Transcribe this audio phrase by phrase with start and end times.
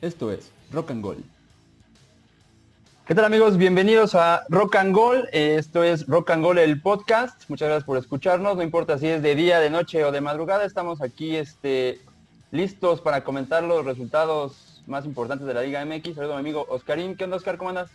[0.00, 1.24] Esto es Rock and Gold.
[3.04, 3.56] ¿Qué tal amigos?
[3.56, 5.26] Bienvenidos a Rock and Gold.
[5.32, 7.42] Esto es Rock and Gold el podcast.
[7.48, 8.56] Muchas gracias por escucharnos.
[8.56, 12.00] No importa si es de día, de noche o de madrugada, estamos aquí este,
[12.52, 16.14] listos para comentar los resultados más importantes de la Liga MX.
[16.14, 17.16] Saludos mi amigo Oscarín.
[17.16, 17.58] ¿Qué onda Oscar?
[17.58, 17.90] ¿Cómo andas?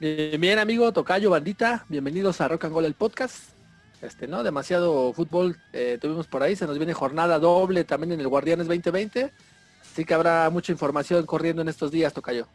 [0.00, 1.84] Bien, bien amigo, Tocayo, bandita.
[1.88, 3.50] Bienvenidos a Rock and Gold el podcast.
[4.02, 4.42] Este, ¿no?
[4.42, 6.56] Demasiado fútbol eh, tuvimos por ahí.
[6.56, 9.32] Se nos viene jornada doble también en el Guardianes 2020.
[9.92, 12.46] Así que habrá mucha información corriendo en estos días, Tocayo.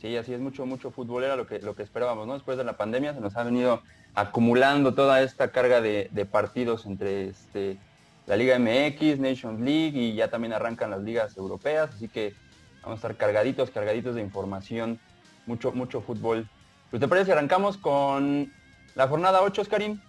[0.00, 2.34] Sí, así es mucho, mucho futbolera lo que, lo que esperábamos, ¿no?
[2.34, 3.82] Después de la pandemia se nos ha venido
[4.14, 7.78] acumulando toda esta carga de, partidos entre este,
[8.26, 12.34] la Liga MX, Nations League y ya también arrancan las ligas europeas, así que
[12.82, 14.98] vamos a estar cargaditos, cargaditos de información,
[15.46, 16.48] mucho, mucho fútbol.
[16.90, 18.52] Pues te parece que arrancamos con
[18.94, 20.00] la jornada 8, Karim.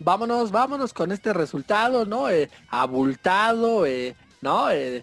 [0.00, 2.30] Vámonos, vámonos con este resultado, ¿no?
[2.30, 4.70] Eh, abultado, eh, ¿no?
[4.70, 5.02] Eh,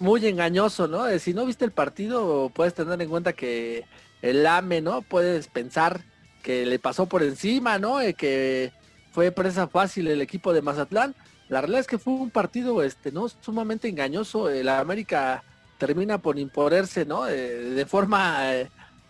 [0.00, 1.06] muy engañoso, ¿no?
[1.06, 3.84] Eh, si no viste el partido, puedes tener en cuenta que
[4.22, 5.02] el AME, ¿no?
[5.02, 6.00] Puedes pensar
[6.42, 8.00] que le pasó por encima, ¿no?
[8.00, 8.72] Eh, que
[9.12, 11.14] fue presa fácil el equipo de Mazatlán.
[11.48, 13.28] La realidad es que fue un partido, este, ¿no?
[13.28, 14.48] Sumamente engañoso.
[14.48, 15.44] La América
[15.76, 17.28] termina por imponerse, ¿no?
[17.28, 18.40] Eh, de forma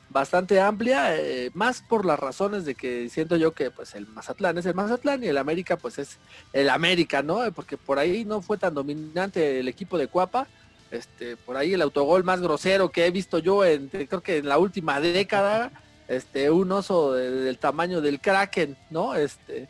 [0.09, 1.15] bastante amplia,
[1.55, 5.23] más por las razones de que siento yo que pues el Mazatlán es el Mazatlán
[5.23, 6.19] y el América pues es
[6.53, 7.41] el América, ¿no?
[7.53, 10.49] Porque por ahí no fue tan dominante el equipo de Cuapa
[10.91, 14.49] este, por ahí el autogol más grosero que he visto yo en, creo que en
[14.49, 15.71] la última década,
[16.09, 19.15] este, un oso del tamaño del Kraken, ¿no?
[19.15, 19.69] Este,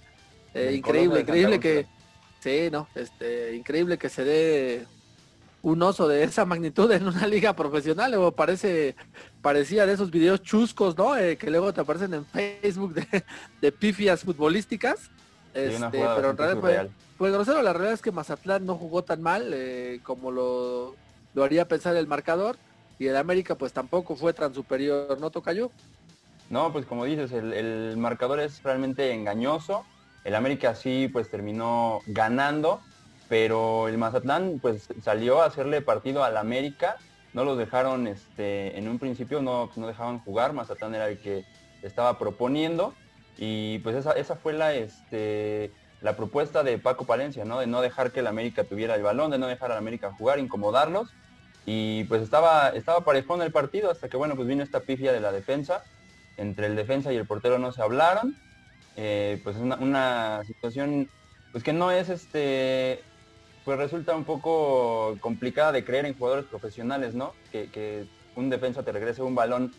[0.54, 1.86] eh, increíble, increíble que,
[2.40, 4.86] sí, no, este, increíble que se dé
[5.62, 8.96] un oso de esa magnitud en una liga profesional, o parece,
[9.42, 11.16] parecía de esos videos chuscos, ¿no?
[11.16, 12.94] Eh, que luego te aparecen en Facebook
[13.60, 15.10] de, pifias futbolísticas.
[15.52, 19.50] Este, pero en realidad fue, grosero, la realidad es que Mazatlán no jugó tan mal
[19.52, 20.94] eh, como lo
[21.34, 22.56] lo haría pensar el marcador
[22.98, 25.70] y el América pues tampoco fue tan superior, ¿no Tocayo?
[26.50, 29.84] No, pues como dices, el, marcador es realmente engañoso.
[30.24, 32.80] El América sí pues terminó ganando,
[33.28, 36.96] pero el Mazatlán pues salió a hacerle partido al América.
[37.32, 41.44] No los dejaron, este, en un principio no, no dejaban jugar, Mazatlán era el que
[41.82, 42.92] estaba proponiendo
[43.38, 47.60] y pues esa, esa fue la, este, la propuesta de Paco Palencia, ¿no?
[47.60, 50.38] De no dejar que el América tuviera el balón, de no dejar al América jugar,
[50.38, 51.10] incomodarlos.
[51.66, 55.20] Y pues estaba, estaba parejón el partido hasta que, bueno, pues vino esta pifia de
[55.20, 55.84] la defensa.
[56.36, 58.34] Entre el defensa y el portero no se hablaron.
[58.96, 61.08] Eh, pues es una, situación,
[61.52, 63.02] pues que no es este,
[63.64, 67.34] pues resulta un poco complicada de creer en jugadores profesionales, ¿no?
[67.52, 68.06] Que,
[68.36, 69.74] un defensa te regrese un balón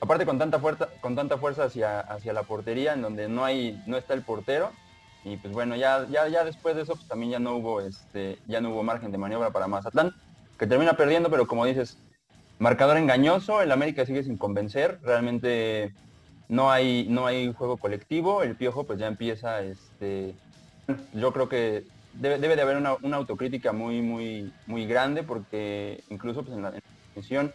[0.00, 3.82] aparte con tanta fuerza, con tanta fuerza hacia, hacia la portería, en donde no hay,
[3.86, 4.70] no está el portero,
[5.24, 8.38] y pues bueno, ya, ya, ya después de eso pues también ya no hubo este,
[8.46, 10.14] ya no hubo margen de maniobra para Mazatlán,
[10.58, 11.98] que termina perdiendo, pero como dices,
[12.58, 15.94] marcador engañoso, el América sigue sin convencer, realmente
[16.48, 20.34] no hay, no hay juego colectivo, el piojo pues ya empieza, este,
[21.14, 26.56] yo creo que debe, de haber una, autocrítica muy, muy, muy grande, porque incluso pues
[26.56, 26.72] en la,
[27.16, 27.52] en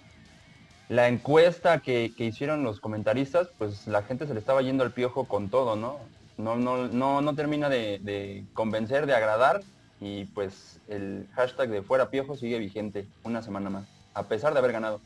[0.89, 4.91] la encuesta que, que, hicieron los comentaristas, pues la gente se le estaba yendo al
[4.91, 5.99] piojo con todo, ¿no?
[6.39, 9.61] No, no, no, no termina de, convencer, de agradar
[9.99, 14.59] y pues el hashtag de fuera piojo sigue vigente una semana más, a pesar de
[14.59, 15.01] haber ganado.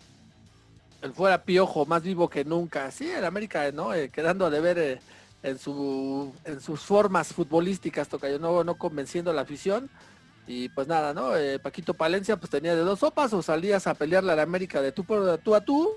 [1.01, 2.89] El fuera piojo, más vivo que nunca.
[2.91, 3.93] Sí, el América, ¿no?
[3.93, 4.99] Eh, quedando a deber eh,
[5.41, 9.89] en, su, en sus formas futbolísticas, toca yo no, no convenciendo a la afición.
[10.45, 11.35] Y pues nada, ¿no?
[11.35, 14.81] Eh, Paquito Palencia pues tenía de dos sopas o salías a pelearle a la América
[14.81, 15.89] de tú, por, tú a tú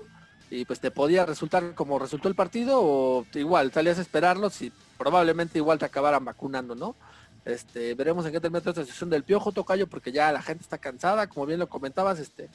[0.49, 4.71] y pues te podía resultar como resultó el partido o igual salías a esperarlos y
[4.97, 6.95] probablemente igual te acabaran vacunando, ¿no?
[7.45, 10.77] Este, veremos en qué termina esta sesión del piojo tocayo porque ya la gente está
[10.77, 12.49] cansada, como bien lo comentabas, este,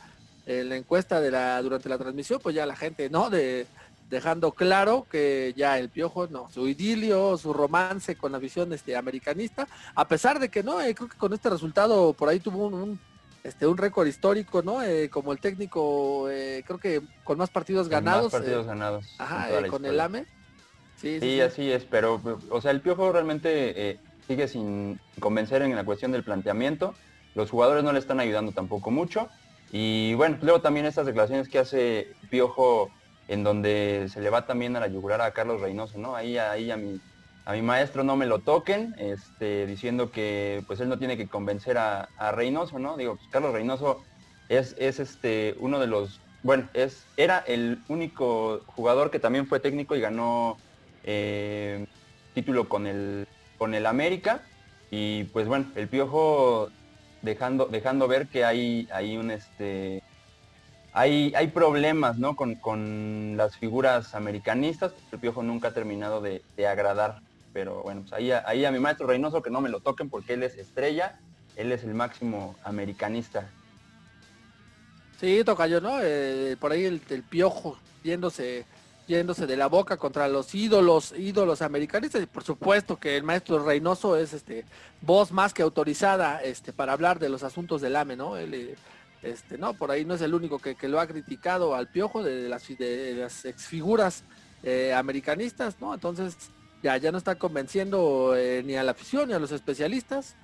[0.44, 3.30] en la encuesta de la durante la transmisión, pues ya la gente, ¿no?
[3.30, 3.66] De
[4.10, 8.94] dejando claro que ya el piojo, no, su idilio, su romance con la visión este
[8.94, 12.66] americanista, a pesar de que no, eh, creo que con este resultado por ahí tuvo
[12.66, 13.00] un,
[13.42, 14.82] este un récord histórico, ¿no?
[14.82, 18.24] Eh, como el técnico, eh, creo que con más partidos ganados.
[18.24, 19.06] Más partidos ganados.
[19.18, 20.26] Ajá, con el AME.
[21.02, 22.20] Sí, así es, pero,
[22.50, 26.94] o sea, el Piojo realmente eh, sigue sin convencer en la cuestión del planteamiento.
[27.34, 29.28] Los jugadores no le están ayudando tampoco mucho.
[29.72, 32.90] Y bueno, luego también estas declaraciones que hace Piojo
[33.28, 36.14] en donde se le va también a la yugular a Carlos Reynoso, ¿no?
[36.14, 37.00] Ahí, ahí a mi,
[37.44, 41.26] a mi maestro no me lo toquen, este, diciendo que pues él no tiene que
[41.26, 42.96] convencer a, Reynoso, ¿no?
[42.96, 44.02] Digo, pues Carlos Reynoso
[44.48, 49.60] es, es este, uno de los, bueno, es, era el único jugador que también fue
[49.60, 50.58] técnico y ganó
[51.04, 51.86] eh,
[52.34, 53.26] título con el,
[53.58, 54.42] con el América.
[54.90, 56.68] Y pues bueno, el Piojo
[57.22, 60.02] dejando, dejando ver que hay, hay un este
[60.92, 62.36] hay, hay problemas ¿no?
[62.36, 64.92] con, las figuras americanistas.
[65.10, 67.20] El Piojo nunca ha terminado de, agradar.
[67.52, 70.34] Pero bueno, pues ahí, ahí a mi maestro Reynoso que no me lo toquen porque
[70.34, 71.18] él es estrella,
[71.56, 73.50] él es el máximo americanista.
[75.20, 75.98] Sí, toca yo, ¿no?
[76.02, 78.64] Eh, por ahí el, piojo yéndose,
[79.06, 82.22] yéndose de la boca contra los ídolos, ídolos americanistas.
[82.22, 84.64] Y por supuesto que el maestro Reynoso es este
[85.00, 88.36] voz más que autorizada este, para hablar de los asuntos del AME, ¿no?
[88.36, 88.76] Él, eh,
[89.22, 92.48] este, no, por ahí no es el único que, lo ha criticado al piojo de,
[92.48, 94.24] las, de las exfiguras
[94.62, 95.94] eh, americanistas, ¿no?
[95.94, 96.36] Entonces
[96.82, 100.34] ya, ya no está convenciendo eh, ni a la afición ni a los especialistas.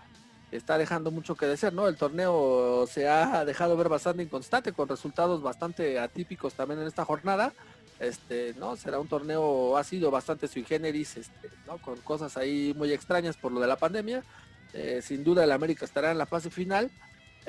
[0.52, 1.88] Está dejando mucho que decir, ¿no?
[1.88, 7.04] El torneo se ha dejado ver bastante inconstante, con resultados bastante atípicos también en esta
[7.04, 7.52] jornada.
[7.98, 8.76] Este, ¿no?
[8.76, 11.50] Será un torneo, ha sido bastante sui generis, este.
[11.82, 14.22] Con cosas ahí muy extrañas por lo de la pandemia.
[14.72, 16.90] Eh, sin duda el América estará en la fase final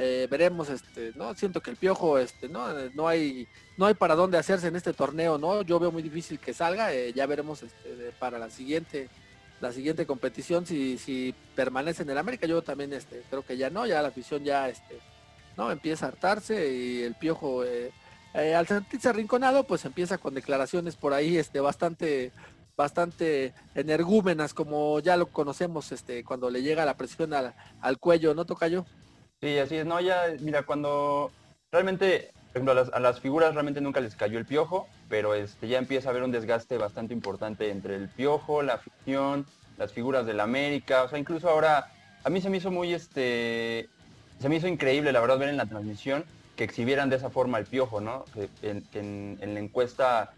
[0.01, 1.36] eh, veremos, este, ¿no?
[1.36, 2.18] Siento que el piojo,
[2.50, 2.74] ¿no?
[2.94, 5.62] No hay, no hay para dónde hacerse en este torneo, ¿no?
[5.62, 7.66] Yo veo muy difícil que salga, eh, ya veremos
[8.18, 9.10] para la siguiente,
[9.60, 12.48] la siguiente competición si, permanece en el América.
[12.48, 12.98] Yo también
[13.30, 14.72] creo que ya no, ya la afición ya
[15.57, 15.69] ¿no?
[15.69, 17.66] empieza a hartarse y el piojo
[18.34, 22.31] eh, al sentirse arrinconado, pues empieza con declaraciones por ahí este, bastante
[22.76, 28.34] bastante energúmenas como ya lo conocemos este cuando le llega la presión al, al cuello,
[28.34, 28.86] ¿no toca yo?
[29.42, 29.86] Sí, así es.
[29.86, 31.31] No, ya, mira, cuando
[31.72, 35.78] realmente, por ejemplo, a las, figuras realmente nunca les cayó el piojo, pero este, ya
[35.78, 39.46] empieza a haber un desgaste bastante importante entre el piojo, la afición,
[39.78, 41.04] las figuras del América.
[41.04, 41.92] O sea, incluso ahora,
[42.24, 43.88] a mí se me hizo muy, este,
[44.40, 46.26] se me hizo increíble, la verdad, ver en la transmisión
[46.60, 48.26] que exhibieran de esa forma el piojo, ¿no?
[48.62, 50.34] En, la encuesta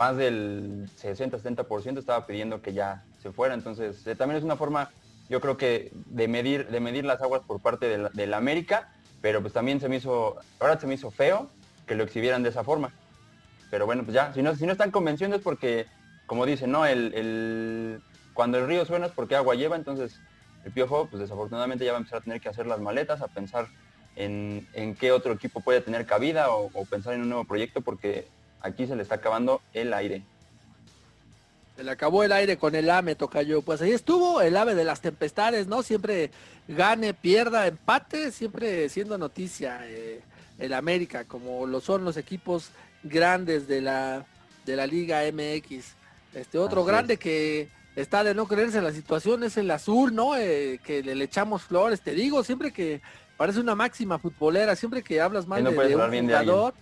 [0.00, 3.54] más del 60-70% estaba pidiendo que ya se fuera.
[3.54, 4.90] Entonces, eh, también es una forma
[5.28, 8.88] yo creo que de medir, de medir las aguas por parte de la, América,
[9.22, 11.48] pero pues también se me hizo, ahora se me hizo feo
[11.86, 12.90] que lo exhibieran de esa forma.
[13.70, 15.86] Pero bueno, pues ya, si no, si no están convenciendo es porque,
[16.26, 16.84] como dicen, ¿no?
[16.84, 18.02] El,
[18.34, 20.18] cuando el río suena es porque agua lleva, entonces
[20.64, 23.28] el Piojo, pues desafortunadamente ya va a empezar a tener que hacer las maletas, a
[23.28, 23.68] pensar
[24.24, 28.26] en, qué otro equipo puede tener cabida o pensar en un nuevo proyecto porque
[28.60, 30.22] aquí se le está acabando el aire.
[31.76, 33.62] Se le acabó el aire con el AME, yo.
[33.62, 35.82] Pues ahí estuvo el AME de las tempestades, ¿no?
[35.82, 36.30] Siempre
[36.68, 40.20] gane, pierda, empate, siempre siendo noticia eh,
[40.58, 42.70] el América, como lo son los equipos
[43.02, 44.26] grandes de la,
[44.66, 45.94] de la Liga MX.
[46.34, 50.36] Este otro grande que está de no creerse la situación es el azul, ¿no?
[50.36, 53.00] Eh, que le, echamos flores, te digo, siempre que
[53.40, 56.74] parece una máxima futbolera, siempre que hablas mal de, un jugador.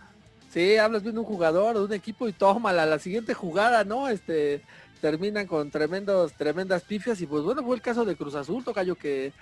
[0.53, 4.09] sí, hablas bien de un jugador, de un equipo y tómala la siguiente jugada, ¿no?
[4.09, 4.63] Este,
[5.01, 8.97] terminan con tremendos, tremendas pifias y pues bueno, fue el caso de Cruz Azul, Tocayo,
[8.97, 9.33] que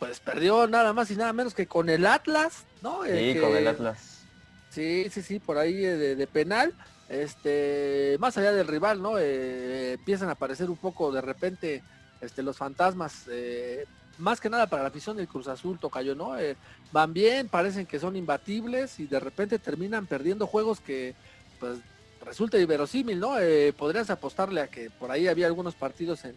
[0.00, 3.04] pues perdió nada más y nada menos que con el Atlas, ¿no?
[3.04, 4.24] Sí, con el Atlas.
[4.70, 6.74] Sí, sí, sí, por ahí eh, de, penal.
[7.08, 9.20] Este, más allá del rival, ¿no?
[9.20, 11.84] Eh, empiezan a aparecer un poco de repente
[12.20, 13.86] este, los fantasmas, eh,
[14.18, 16.32] más que nada para la afición del Cruz Azul, Tocayo, ¿no?
[16.92, 21.14] van bien, parecen que son imbatibles y de repente terminan perdiendo juegos que
[21.58, 21.78] pues
[22.24, 23.38] resulta inverosímil, ¿no?
[23.38, 26.34] Eh, podrías apostarle a que por ahí había algunos partidos en,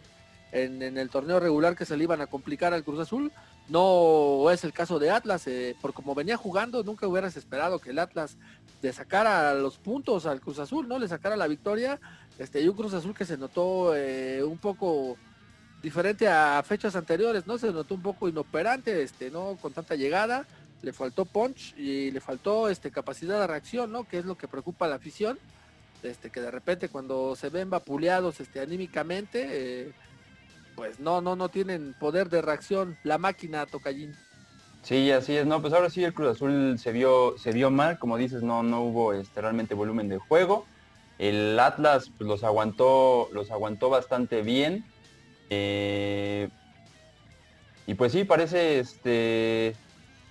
[0.52, 3.32] en, el torneo regular que se le iban a complicar al Cruz Azul.
[3.68, 7.90] No es el caso de Atlas, eh, por como venía jugando, nunca hubieras esperado que
[7.90, 8.36] el Atlas
[8.82, 10.98] le sacara los puntos al Cruz Azul, ¿no?
[10.98, 12.00] Le sacara la victoria.
[12.38, 15.18] Este, y un Cruz Azul que se notó eh, un poco
[15.82, 17.58] diferente a fechas anteriores, ¿no?
[17.58, 19.56] Se notó un poco inoperante, este, ¿no?
[19.60, 20.46] Con tanta llegada,
[20.82, 24.04] le faltó punch y le faltó este, capacidad de reacción, ¿no?
[24.04, 25.38] Que es lo que preocupa a la afición
[26.02, 29.92] este, que de repente cuando se ven vapuleados este, anímicamente, eh,
[30.74, 34.14] pues no, no, no tienen poder de reacción la máquina Tocallín.
[34.82, 37.98] Sí, así es, no, pues ahora sí el Cruz Azul se vio, se vio mal,
[37.98, 40.64] como dices, no, no hubo este, realmente volumen de juego.
[41.18, 44.86] El Atlas pues, los aguantó, los aguantó bastante bien.
[45.50, 46.48] Eh,
[47.86, 49.74] y pues sí, parece este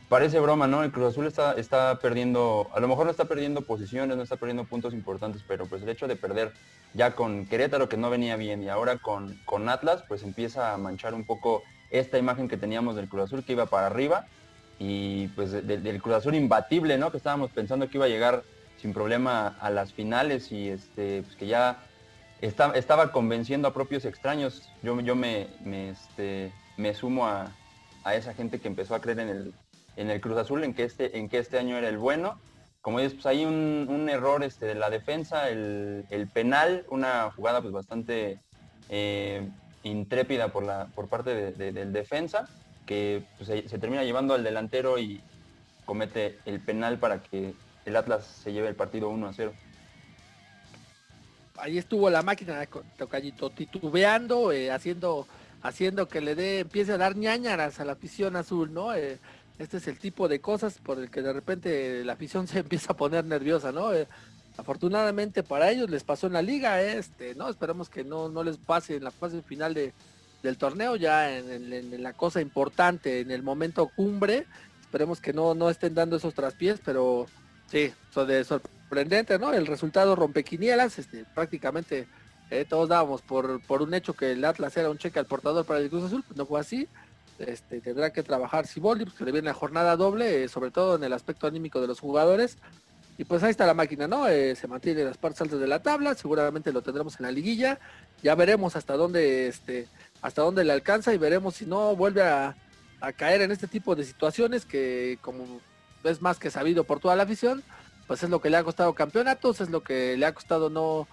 [0.09, 0.83] parece broma, ¿no?
[0.83, 4.37] El Cruz Azul está, está perdiendo, a lo mejor no está perdiendo posiciones, no está
[4.37, 6.51] perdiendo puntos importantes, pero pues el hecho de perder
[6.95, 10.77] ya con Querétaro que no venía bien y ahora con, con Atlas, pues empieza a
[10.77, 11.61] manchar un poco
[11.91, 14.25] esta imagen que teníamos del Cruz Azul que iba para arriba
[14.79, 17.11] y pues del Cruz Azul imbatible, ¿no?
[17.11, 18.43] Que estábamos pensando que iba a llegar
[18.81, 21.83] sin problema a las finales y este, pues que ya
[22.41, 24.69] estaba convenciendo a propios extraños.
[24.81, 25.47] Yo, yo me,
[25.89, 27.51] este, me sumo a,
[28.03, 29.53] a esa gente que empezó a creer en el,
[29.95, 32.39] en el Cruz Azul en que este, en que este año era el bueno.
[32.81, 37.73] Como dices, pues hay un, error este, de la defensa, el, penal, una jugada pues
[37.73, 38.39] bastante
[38.87, 39.49] eh,
[39.83, 42.47] intrépida por, la, por parte del defensa,
[42.85, 45.21] que pues, se, termina llevando al delantero y
[45.83, 47.53] comete el penal para que
[47.85, 49.53] el Atlas se lleve el partido 1 a 0.
[51.61, 55.27] Ahí estuvo la máquina Tocallito titubeando, eh, haciendo,
[55.61, 58.93] haciendo que le dé, empiece a dar ñañaras a la afición azul, ¿no?
[58.93, 59.19] Eh,
[59.57, 62.93] este es el tipo de cosas por el que de repente la afición se empieza
[62.93, 63.93] a poner nerviosa, ¿no?
[63.93, 64.07] Eh,
[64.57, 67.49] afortunadamente para ellos les pasó en la liga, este, ¿no?
[67.49, 69.93] Esperemos que no, no les pase en la fase final de,
[70.43, 74.45] del torneo, ya en, la cosa importante, en el momento cumbre.
[74.81, 77.27] Esperemos que no, no estén dando esos traspiés, pero
[77.67, 78.39] sí, eso de
[78.89, 79.53] sorprendente, ¿no?
[79.53, 82.07] El resultado rompequinielas, este, prácticamente
[82.49, 85.63] eh, todos dábamos por, por un hecho que el Atlas era un cheque al portador
[85.63, 86.87] para el Cruz Azul, pues no fue así.
[87.37, 91.03] Este, tendrá que trabajar Siboldi, porque le viene la jornada doble, eh, sobre todo en
[91.03, 92.57] el aspecto anímico de los jugadores.
[93.17, 94.27] Y pues ahí está la máquina, ¿no?
[94.27, 97.31] Eh, se mantiene en las partes altas de la tabla, seguramente lo tendremos en la
[97.31, 97.79] liguilla.
[98.23, 99.87] Ya veremos hasta dónde, este,
[100.21, 102.55] hasta dónde le alcanza y veremos si no vuelve a,
[103.15, 105.61] caer en este tipo de situaciones que como
[106.03, 107.63] es más que sabido por toda la afición,
[108.09, 111.07] pues es lo que le ha costado campeonatos, es lo que le ha costado no,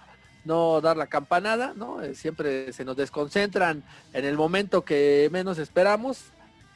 [0.45, 2.01] no dar la campanada, ¿no?
[2.01, 6.23] Eh, siempre se nos desconcentran en el momento que menos esperamos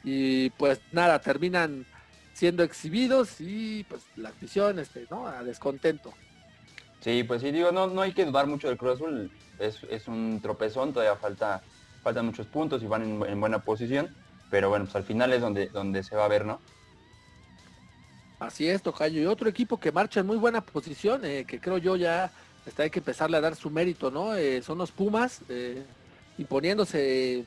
[0.04, 1.86] y pues nada, terminan
[2.34, 5.26] siendo exhibidos y pues la afición, este, ¿no?
[5.26, 6.14] A descontento.
[7.00, 10.06] Sí, pues sí, digo, no, no hay que dudar mucho del Cruz Azul, es, es
[10.06, 11.62] un tropezón, todavía falta
[12.04, 14.14] faltan muchos puntos y van en, buena posición,
[14.52, 16.60] pero bueno, pues al final es donde, donde se va a ver, ¿no?
[18.42, 19.22] Así es, Tocayo.
[19.22, 22.30] Y otro equipo que marcha en muy buena posición, eh, que creo yo ya
[22.66, 24.34] está, hay que empezarle a dar su mérito, ¿no?
[24.34, 25.84] Eh, son los Pumas, eh,
[26.38, 27.44] imponiéndose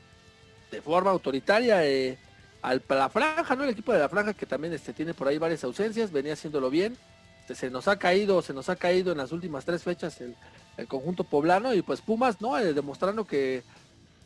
[0.70, 1.80] de forma autoritaria
[2.62, 3.64] al, a la franja, ¿no?
[3.64, 6.70] El equipo de la franja que también este, tiene por ahí varias ausencias, venía haciéndolo
[6.70, 6.96] bien.
[7.54, 10.34] Se nos ha caído, se nos ha caído en las últimas tres fechas el,
[10.78, 12.56] el conjunto poblano y pues Pumas, ¿no?
[12.56, 13.62] demostrando que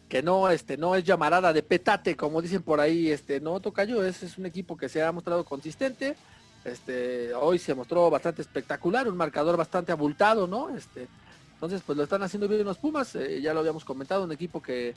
[0.09, 4.05] que no, este, no es llamarada de petate, como dicen por ahí, este, no Tocayo,
[4.05, 6.17] es, es un equipo que se ha mostrado consistente,
[6.65, 10.75] este, hoy se mostró bastante espectacular, un marcador bastante abultado, ¿no?
[10.75, 11.09] Este,
[11.55, 14.63] entonces, pues lo están haciendo bien los Pumas, eh, ya lo habíamos comentado, un equipo
[14.63, 14.95] que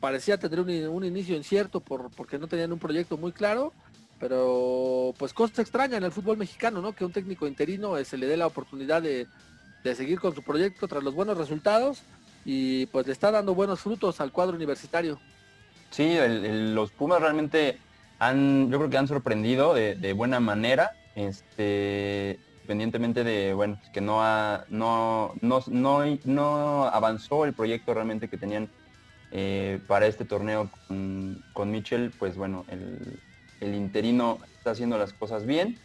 [0.00, 3.72] parecía tener un, inicio incierto por, porque no tenían un proyecto muy claro,
[4.20, 6.92] pero pues cosa extraña en el fútbol mexicano, ¿no?
[6.94, 9.26] Que un técnico interino eh, se le dé la oportunidad de
[9.94, 12.02] seguir con su proyecto tras los buenos resultados
[12.44, 15.18] y pues le está dando buenos frutos al cuadro universitario.
[15.90, 17.78] Sí, los Pumas realmente
[18.18, 24.22] han, yo creo que han sorprendido de, buena manera, este, independientemente de, bueno, que no,
[24.22, 25.62] ha, no, no,
[26.24, 28.68] no, avanzó el proyecto realmente que tenían
[29.30, 33.20] eh, para este torneo con, con Mitchell, pues bueno, el,
[33.74, 35.78] interino está haciendo las cosas bien.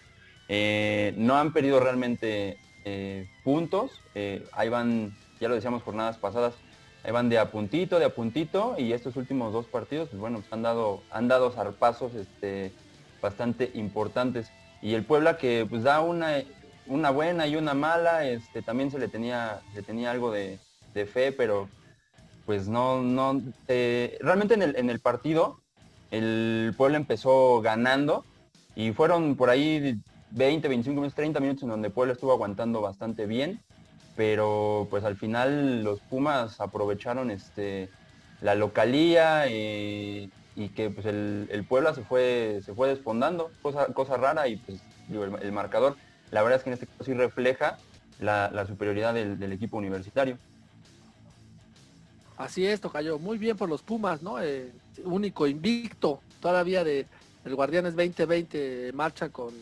[0.50, 4.01] Eh, no han perdido realmente eh, puntos,
[4.51, 6.55] ahí van ya lo decíamos jornadas pasadas,
[7.03, 10.39] ahí van de a puntito, de a puntito, y estos últimos dos partidos, pues bueno,
[10.39, 12.72] pues han dado, han dado zarpazos este,
[13.22, 14.51] bastante importantes.
[14.82, 16.44] Y el Puebla que pues da una,
[16.88, 20.60] una buena y una mala, este, también se le tenía, le tenía algo de,
[21.13, 21.70] fe, pero
[22.46, 25.62] pues no, no, eh, realmente en el, en el partido
[26.12, 28.25] el Puebla empezó ganando
[28.75, 29.98] y fueron por ahí
[30.32, 33.62] 20, 25 minutos, 30 minutos en donde Puebla estuvo aguantando bastante bien
[34.20, 37.90] pero pues al final los Pumas aprovecharon este
[38.42, 40.30] la localía y,
[40.76, 45.54] que pues el, Puebla se fue se fue despondando, cosa, cosa rara y pues el,
[45.54, 45.96] marcador,
[46.32, 47.78] la verdad es que en este caso sí refleja
[48.20, 50.38] la, superioridad del, equipo universitario.
[52.36, 54.44] Así es, Tocayo, muy bien por los Pumas, ¿no?
[54.44, 54.70] Eh,
[55.06, 57.06] único invicto todavía de
[57.46, 59.54] el Guardianes 2020 marcha con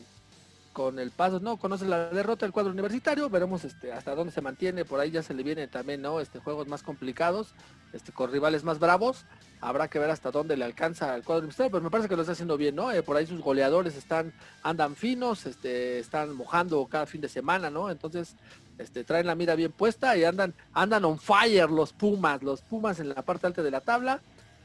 [0.77, 4.41] con el paso, no conoce la derrota del cuadro universitario, veremos este hasta dónde se
[4.41, 6.19] mantiene, por ahí ya se le viene también, ¿no?
[6.19, 7.55] Este juegos más complicados,
[7.93, 9.25] este con rivales más bravos,
[9.59, 12.21] habrá que ver hasta dónde le alcanza al cuadro universitario, pero me parece que lo
[12.21, 12.91] está haciendo bien, ¿no?
[12.91, 14.31] Eh, por ahí sus goleadores están
[14.61, 17.89] andan finos, este están mojando cada fin de semana, ¿no?
[17.89, 18.35] Entonces,
[18.77, 22.99] este traen la mira bien puesta y andan andan on fire los Pumas, los Pumas
[22.99, 24.21] en la parte alta de la tabla.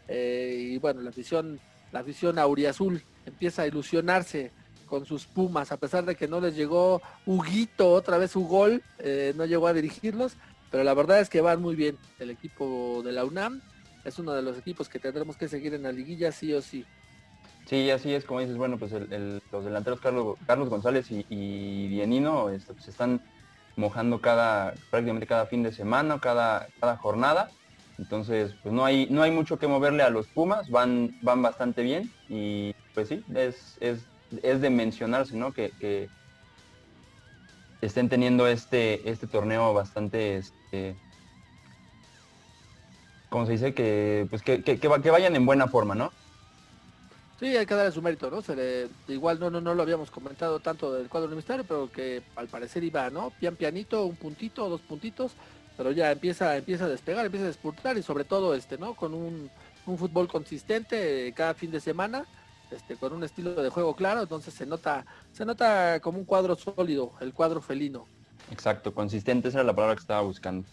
[0.08, 1.58] Eh, y bueno, la afición
[1.90, 4.52] la afición auriazul empieza a ilusionarse
[4.92, 8.82] con sus Pumas, a pesar de que no les llegó Huguito otra vez su gol,
[8.98, 10.36] eh, no llegó a dirigirlos,
[10.70, 11.96] pero la verdad es que van muy bien.
[12.18, 13.62] El equipo de la UNAM
[14.04, 16.84] es uno de los equipos que tendremos que seguir en la liguilla sí o sí.
[17.64, 22.50] Sí, así es, como dices, bueno, pues los delanteros Carlos, Carlos González y, y Dienino
[22.50, 23.22] este, pues, se están
[23.76, 27.48] mojando cada, prácticamente cada fin de semana, cada, cada jornada.
[27.96, 31.80] Entonces, pues no hay, no hay mucho que moverle a los Pumas, van, van bastante
[31.80, 34.11] bien y pues sí, es, es
[34.42, 35.52] es de mencionarse, ¿no?
[35.52, 36.08] Que,
[37.80, 40.94] estén teniendo este, este torneo bastante, este,
[43.28, 43.74] ¿cómo se dice?
[43.74, 46.12] Que, pues que, que, vayan en buena forma, ¿no?
[47.40, 48.40] Sí, hay que darle su mérito, ¿no?
[48.40, 52.22] Se le, igual no, no, no lo habíamos comentado tanto del cuadro universitario, pero que
[52.36, 53.30] al parecer iba, ¿no?
[53.40, 55.32] Pian pianito, un puntito, dos puntitos,
[55.76, 58.94] pero ya empieza, empieza a despegar, empieza a despuntar y sobre todo este, ¿no?
[58.94, 59.50] Con un,
[59.86, 62.26] un fútbol consistente eh, cada fin de semana,
[62.72, 66.56] este, con un estilo de juego claro, entonces se nota, se nota como un cuadro
[66.56, 68.06] sólido, el cuadro felino.
[68.50, 70.66] Exacto, consistente, esa era la palabra que estaba buscando.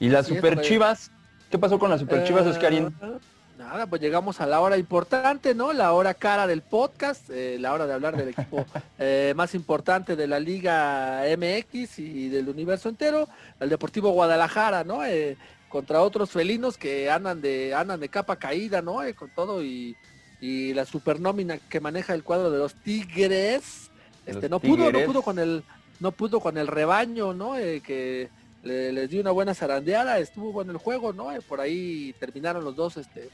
[0.00, 1.10] Y las Super Chivas,
[1.50, 2.94] ¿qué pasó con las Super Chivas, Oscarín?
[3.02, 3.18] Eh,
[3.58, 5.72] nada, pues llegamos a la hora importante, ¿no?
[5.72, 8.64] La hora cara del podcast, eh, la hora de hablar del equipo
[8.98, 13.28] eh, más importante de la Liga MX y del universo entero,
[13.60, 15.04] el Deportivo Guadalajara, ¿no?
[15.04, 15.36] Eh,
[15.68, 19.00] contra otros felinos que andan de andan de capa caída, ¿no?
[19.14, 19.94] con todo y,
[20.40, 23.90] y la supernómina que maneja el cuadro de los Tigres,
[24.26, 25.64] este no pudo, no pudo con el
[26.00, 27.54] no pudo con el rebaño, ¿no?
[27.54, 28.28] que
[28.62, 31.30] les dio una buena zarandeada, estuvo bueno el juego, ¿no?
[31.48, 33.30] por ahí terminaron los dos este,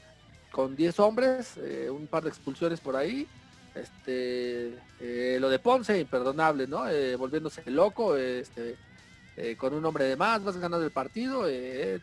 [0.55, 3.27] con 10 hombres, eh, un par de expulsiones por ahí.
[3.75, 6.87] Este, eh, lo de Ponce, imperdonable, ¿no?
[6.87, 8.77] Eh, volviéndose loco, este,
[9.57, 11.43] con un hombre de más, vas ganando el partido.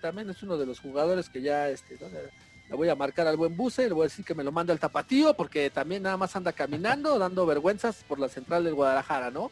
[0.03, 1.97] también es uno de los jugadores que ya, este,
[2.73, 4.73] le voy a marcar al buen Buse, le voy a decir que me lo manda
[4.73, 9.31] el tapatío, porque también nada más anda caminando, dando vergüenzas por la central del Guadalajara,
[9.31, 9.51] ¿no?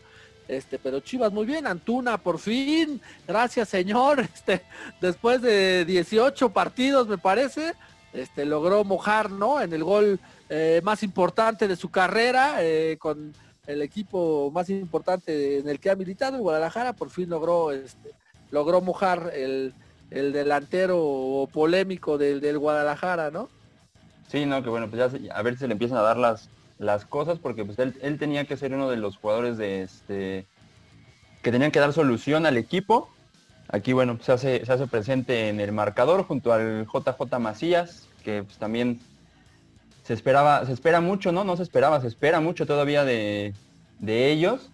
[0.49, 2.99] Este, pero Chivas muy bien, Antuna por fin,
[3.29, 4.63] gracias señor, este,
[5.03, 7.75] después de 18 partidos me parece,
[8.15, 9.61] este, logró mojar, ¿no?
[9.61, 13.35] En el gol eh, más importante de su carrera, eh, con
[13.67, 18.13] el equipo más importante en el que ha militado, en Guadalajara, por fin logró, este,
[18.51, 19.75] logró mojar el,
[20.11, 23.49] delantero polémico del, Guadalajara, ¿no?
[24.29, 26.49] Sí, no, que bueno, pues ya a ver si le empiezan a dar las,
[26.79, 30.47] las cosas, porque pues él, él tenía que ser uno de los jugadores de este
[31.43, 33.09] que tenían que dar solución al equipo
[33.73, 38.43] Aquí, bueno, se hace, se hace presente en el marcador junto al JJ Macías, que
[38.43, 38.99] pues, también
[40.03, 41.45] se esperaba, se espera mucho, ¿no?
[41.45, 43.55] No se esperaba, se espera mucho todavía de,
[44.03, 44.70] ellos.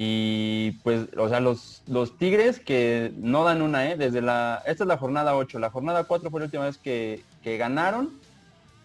[0.00, 3.96] Y pues, o sea, los, los Tigres que no dan una, ¿eh?
[3.96, 7.24] Desde la, esta es la jornada 8, la jornada 4 fue la última vez que,
[7.42, 8.10] que ganaron.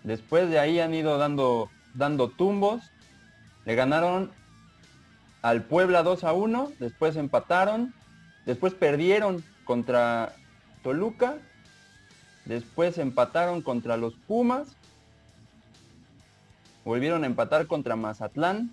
[0.03, 2.81] Después de ahí han ido dando, dando tumbos.
[3.65, 4.31] Le ganaron
[5.43, 7.93] al Puebla 2 a 1, después empataron,
[8.45, 10.35] Después perdieron contra
[10.81, 11.37] Toluca.
[12.45, 14.75] Después empataron contra los Pumas.
[16.83, 18.71] Volvieron a empatar contra Mazatlán.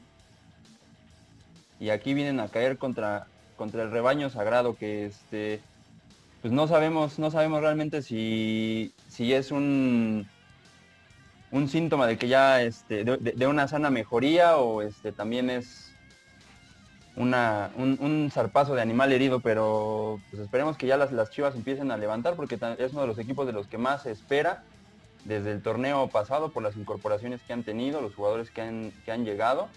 [1.80, 5.60] Y aquí vienen a caer contra, contra el rebaño sagrado que este
[6.42, 10.26] pues no sabemos, no sabemos realmente si, si es un,
[11.50, 15.92] un síntoma de que ya este, de, una sana mejoría o este también es
[17.16, 21.90] una, un, zarpazo de animal herido, pero pues esperemos que ya las, las Chivas empiecen
[21.90, 24.62] a levantar porque es uno de los equipos de los que más se espera
[25.24, 29.12] desde el torneo pasado por las incorporaciones que han tenido, los jugadores que han, que
[29.12, 29.68] han llegado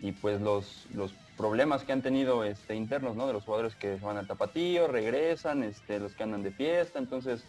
[0.00, 3.26] y pues los, los problemas que han tenido este, internos, ¿no?
[3.26, 7.42] De los jugadores que van al tapatío, regresan, este, los que andan de fiesta, entonces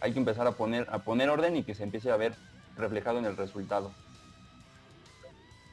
[0.00, 2.32] hay que empezar a poner, a poner orden y que se empiece a ver
[2.78, 3.92] reflejado en el resultado.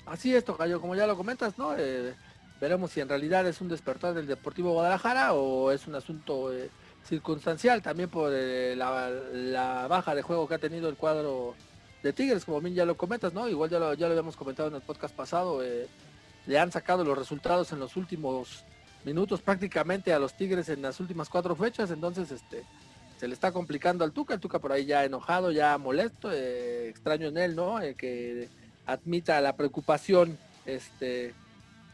[0.05, 1.77] Así es, Tocayo, como ya lo comentas, ¿no?
[1.77, 2.13] Eh,
[2.59, 6.69] Veremos si en realidad es un despertar del Deportivo Guadalajara o es un asunto eh,
[7.05, 11.55] circunstancial también por eh, la, baja de juego que ha tenido el cuadro
[12.03, 13.47] de Tigres, como bien ya lo comentas, ¿no?
[13.47, 15.61] Igual ya lo, ya lo habíamos comentado en el podcast pasado,
[16.47, 18.63] le han sacado los resultados en los últimos
[19.03, 22.63] minutos prácticamente a los Tigres en las últimas cuatro fechas, entonces este
[23.19, 27.27] se le está complicando al Tuca, el Tuca por ahí ya enojado, ya molesto, extraño
[27.27, 27.79] en él, ¿no?
[27.97, 28.49] que
[28.85, 31.33] admita la preocupación este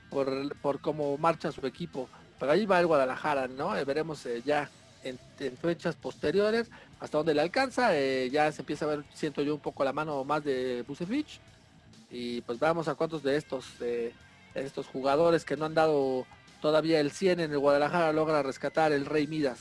[0.09, 2.09] por, cómo marcha su equipo.
[2.39, 3.75] Pero ahí va el Guadalajara, ¿no?
[3.77, 4.69] Eh, veremos eh, ya
[5.03, 5.17] en,
[5.57, 7.95] fechas posteriores hasta dónde le alcanza.
[7.95, 11.39] Eh, ya se empieza a ver, siento yo, un poco la mano más de Busevich.
[12.09, 13.65] Y pues vamos a cuántos de estos,
[14.55, 16.25] estos jugadores que no han dado
[16.61, 19.59] todavía el 100 en el Guadalajara logra rescatar el Rey Midas.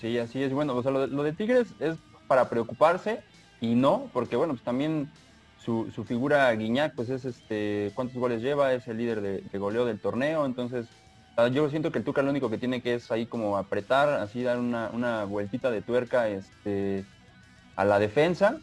[0.00, 0.52] Sí, así es.
[0.52, 1.96] Bueno, o sea, lo, de Tigres es
[2.26, 3.22] para preocuparse
[3.60, 5.10] y no, porque bueno, pues también
[5.58, 10.00] su, figura Guiñac, pues es este, cuántos goles lleva, es el líder de, goleo del
[10.00, 10.86] torneo, entonces
[11.36, 14.08] ah, yo siento que el Tuca lo único que tiene que es ahí como apretar,
[14.08, 17.04] así dar una, vueltita de tuerca este,
[17.76, 18.58] a la defensa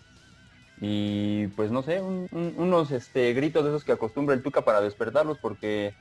[0.80, 5.38] y pues no sé, unos este, gritos de esos que acostumbra el Tuca para despertarlos
[5.40, 5.94] porque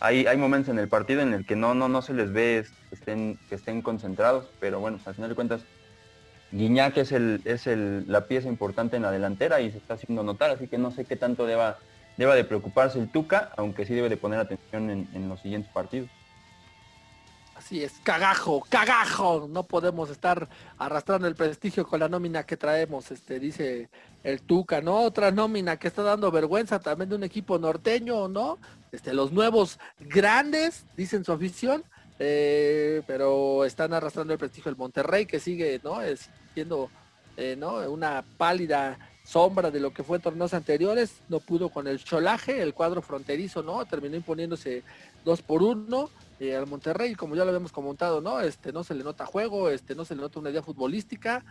[0.00, 2.64] hay, hay momentos en el partido en el que no, no, no se les ve
[2.88, 5.62] que estén, que estén concentrados, pero bueno, al final de cuentas
[6.54, 10.22] Guiñac es, el, es el, la pieza importante en la delantera y se está haciendo
[10.22, 11.78] notar, así que no sé qué tanto deba,
[12.16, 16.08] deba de preocuparse el Tuca, aunque sí debe de poner atención en, los siguientes partidos.
[17.64, 19.48] Así es, cagajo, cagajo.
[19.50, 23.88] No podemos estar arrastrando el prestigio con la nómina que traemos, este, dice
[24.22, 25.00] el Tuca, ¿no?
[25.00, 28.58] Otra nómina que está dando vergüenza también de un equipo norteño, ¿no?
[28.92, 31.82] Este, los nuevos grandes, dicen su afición,
[32.18, 36.02] eh, pero están arrastrando el prestigio del Monterrey, que sigue, ¿no?
[36.02, 36.90] Es, siendo,
[37.38, 37.76] eh, ¿no?
[37.90, 42.60] Una pálida sombra de lo que fue en torneos anteriores, no pudo con el cholaje,
[42.60, 43.86] el cuadro fronterizo, ¿no?
[43.86, 44.82] Terminó imponiéndose
[45.24, 48.40] dos por uno eh, al Monterrey, como ya lo habíamos comentado, ¿no?
[48.40, 51.44] Este, no se le nota juego, este, no se le nota una idea futbolística,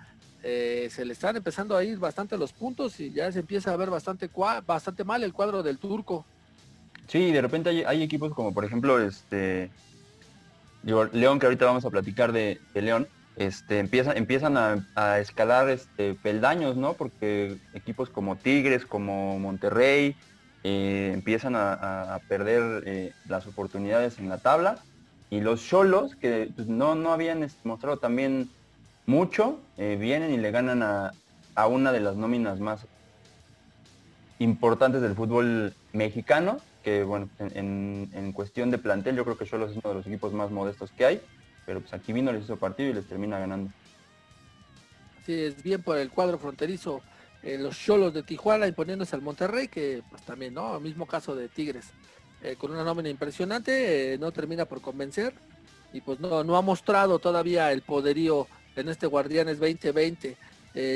[0.44, 3.78] eh, se le están empezando a ir bastante los puntos y ya se empieza a
[3.78, 4.30] ver bastante,
[4.66, 6.26] bastante mal el cuadro del turco.
[7.08, 9.72] Sí, de repente hay, equipos como por ejemplo este
[10.84, 16.76] León, que ahorita vamos a platicar de, León, este, empiezan, empiezan a, escalar este, peldaños,
[16.76, 16.94] ¿no?
[16.94, 20.16] Porque equipos como Tigres, como Monterrey,
[20.64, 24.80] eh, empiezan a, perder eh, las oportunidades en la tabla.
[25.30, 28.50] Y los Cholos, que pues, no, no habían este, mostrado también
[29.06, 31.12] mucho, eh, vienen y le ganan a,
[31.68, 32.86] una de las nóminas más
[34.40, 39.78] importantes del fútbol mexicano, que bueno, en, cuestión de plantel yo creo que Cholos es
[39.78, 41.22] uno de los equipos más modestos que hay,
[41.66, 43.72] pero pues aquí vino, les hizo partido y les termina ganando.
[45.26, 47.02] Sí, es bien por el cuadro fronterizo
[47.44, 50.80] eh, los Cholos de Tijuana imponiéndose al Monterrey, que pues también, ¿no?
[50.80, 51.88] Mismo caso de Tigres,
[52.42, 55.34] eh, con una nómina impresionante, eh, no termina por convencer
[55.92, 60.38] y pues no, no ha mostrado todavía el poderío en este Guardianes 2020.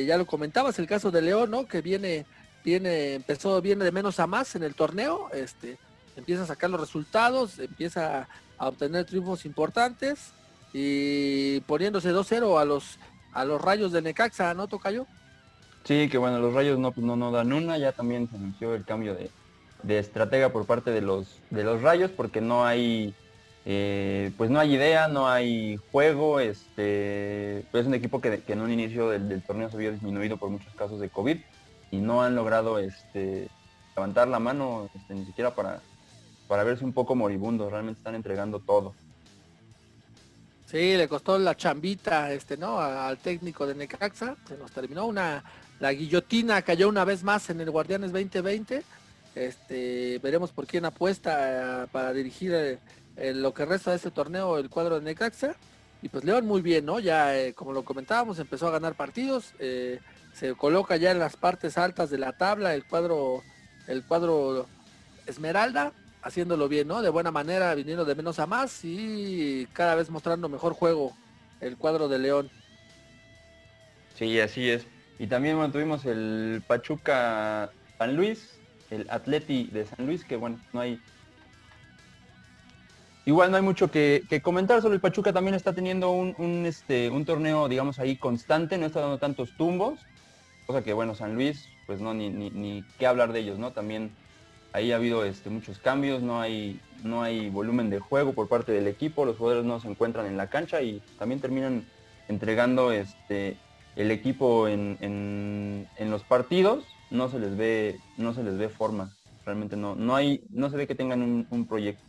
[0.07, 1.67] ya lo comentabas, el caso de León, ¿no?
[1.67, 2.25] Que viene,
[2.63, 5.77] viene, empezó, viene de menos a más en el torneo, este,
[6.15, 10.31] empieza a sacar los resultados, empieza a obtener triunfos importantes
[10.73, 12.97] y poniéndose 2-0 a los,
[13.33, 15.05] a los rayos de Necaxa, ¿no, Tocayo?
[15.87, 18.83] Sí, que bueno, los Rayos no, no, no dan una, ya también se anunció el
[18.83, 19.29] cambio de,
[19.97, 23.15] estratega por parte de los, de los Rayos porque no hay
[23.65, 28.69] eh, pues no hay idea, no hay juego, este es un equipo que, en un
[28.69, 31.37] inicio del, torneo se había disminuido por muchos casos de COVID
[31.91, 33.47] y no han logrado este,
[33.95, 35.79] levantar la mano este, ni siquiera para,
[36.49, 38.93] para verse un poco moribundos, realmente están entregando todo.
[40.65, 42.77] Sí, le costó la chambita este, ¿no?
[42.77, 45.41] al técnico de Necaxa, se nos terminó una
[45.79, 48.83] la guillotina cayó una vez más en el Guardianes 2020.
[49.35, 52.79] Este, veremos por quién apuesta eh, para dirigir eh,
[53.33, 55.55] lo que resta de este torneo el cuadro de Necaxa.
[56.01, 56.99] Y pues León muy bien, ¿no?
[56.99, 59.53] Ya, eh, como lo comentábamos, empezó a ganar partidos.
[59.59, 63.43] se coloca ya en las partes altas de la tabla el cuadro,
[63.87, 64.67] el cuadro
[65.25, 67.01] Esmeralda, haciéndolo bien, ¿no?
[67.01, 71.15] De buena manera, viniendo de menos a más y cada vez mostrando mejor juego
[71.61, 72.49] el cuadro de León.
[74.15, 74.85] Sí, así es.
[75.19, 78.59] Y también bueno, tuvimos el Pachuca San Luis,
[78.91, 80.99] el Atleti de San Luis, que bueno, no hay...
[83.25, 87.25] Igual no hay mucho que, comentar sobre el Pachuca, también está teniendo un, este, un
[87.25, 89.99] torneo, digamos, ahí constante, no está dando tantos tumbos,
[90.65, 93.71] cosa que bueno, San Luis, pues no, ni, ni, qué hablar de ellos, ¿no?
[93.71, 94.11] También
[94.71, 98.71] ahí ha habido este, muchos cambios, no hay, no hay volumen de juego por parte
[98.71, 101.85] del equipo, los jugadores no se encuentran en la cancha y también terminan
[102.29, 103.57] entregando este,
[103.97, 109.11] el equipo en, los partidos no se les ve no se les ve forma.
[109.45, 112.03] Realmente no no hay no se ve que tengan un, proyecto.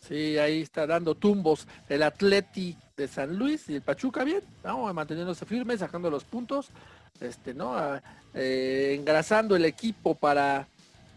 [0.00, 4.92] Sí ahí está dando tumbos el Atleti de San Luis y el Pachuca bien vamos
[4.92, 6.68] manteniéndose firme sacando los puntos
[7.20, 8.02] este no ah,
[8.34, 10.66] eh, engrasando el equipo para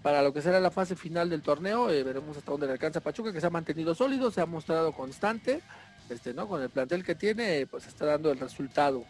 [0.04, 3.02] para lo que será la fase final del torneo eh, veremos hasta dónde le alcanza
[3.02, 5.62] Pachuca que se ha mantenido sólido se ha mostrado constante
[6.10, 9.06] este no con el plantel que tiene pues está dando el resultado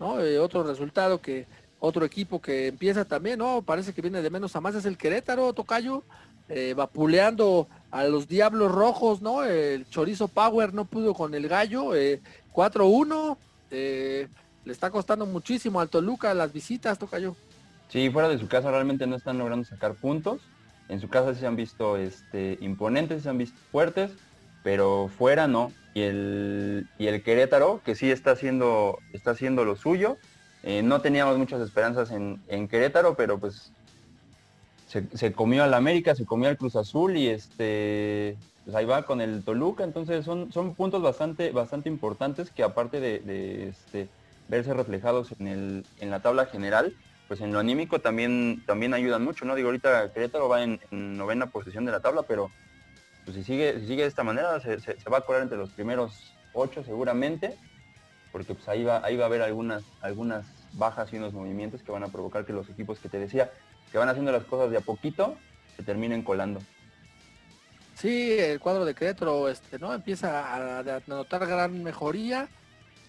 [0.00, 0.20] ¿no?
[0.20, 1.46] Eh, otro resultado que
[1.80, 3.62] otro equipo que empieza también, ¿no?
[3.62, 6.02] Parece que viene de menos a más, es el Querétaro, Tocayo,
[6.48, 9.44] eh, vapuleando a los Diablos Rojos, ¿no?
[9.44, 11.92] El Chorizo Power no pudo con el Gallo,
[12.52, 13.36] 4-1,
[13.70, 14.28] eh,
[14.64, 17.36] le está costando muchísimo al Toluca las visitas, Tocayo.
[17.88, 20.40] Sí, fuera de su casa realmente no están logrando sacar puntos,
[20.88, 24.10] en su casa se han visto este, imponentes, se han visto fuertes,
[24.62, 29.76] pero fuera no y el, y el Querétaro, que sí está haciendo, está haciendo lo
[29.76, 30.16] suyo.
[30.62, 33.72] Eh, no teníamos muchas esperanzas en, Querétaro, pero pues
[34.86, 39.20] se, comió al América, se comió al Cruz Azul y este pues ahí va con
[39.20, 39.82] el Toluca.
[39.82, 44.08] Entonces son, son puntos bastante, bastante importantes que aparte de, este,
[44.48, 46.94] verse reflejados en, el, en la tabla general,
[47.26, 49.54] pues en lo anímico también, también ayudan mucho, ¿no?
[49.54, 52.50] Digo, ahorita Querétaro va en, en novena posición de la tabla, pero
[53.28, 54.78] pues si sigue, sigue de esta manera, se,
[55.12, 57.58] va a colar entre los primeros ocho seguramente,
[58.32, 62.08] porque pues ahí va, a haber algunas, algunas bajas y unos movimientos que van a
[62.08, 63.52] provocar que los equipos que te decía,
[63.92, 65.36] que van haciendo las cosas de a poquito,
[65.76, 66.60] se terminen colando.
[67.96, 69.92] Sí, el cuadro de Querétaro, este, ¿no?
[69.92, 72.48] Empieza a, a notar gran mejoría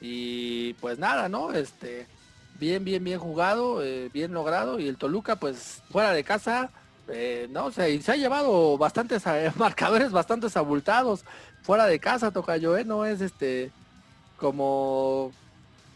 [0.01, 1.53] y pues nada, ¿no?
[1.53, 2.07] Este,
[2.59, 6.71] bien, bien, bien jugado, eh, bien logrado y el Toluca, pues fuera de casa,
[7.11, 11.23] eh, no, sea, y se ha llevado bastantes eh, marcadores, bastantes abultados
[11.61, 12.85] fuera de casa, toca yo, ¿eh?
[12.85, 13.71] No es este
[14.37, 15.31] como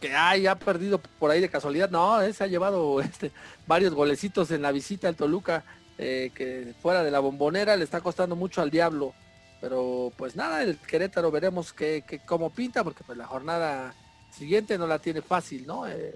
[0.02, 3.32] que ay, ha perdido por ahí de casualidad, no, se ha llevado este
[3.68, 5.64] varios golecitos en la visita al Toluca
[5.98, 9.14] eh, que fuera de la bombonera le está costando mucho al diablo.
[9.62, 13.94] Pero pues nada, el Querétaro veremos que, cómo pinta, porque pues la jornada
[14.32, 15.88] siguiente no la tiene fácil, ¿no?
[15.88, 16.16] Eh,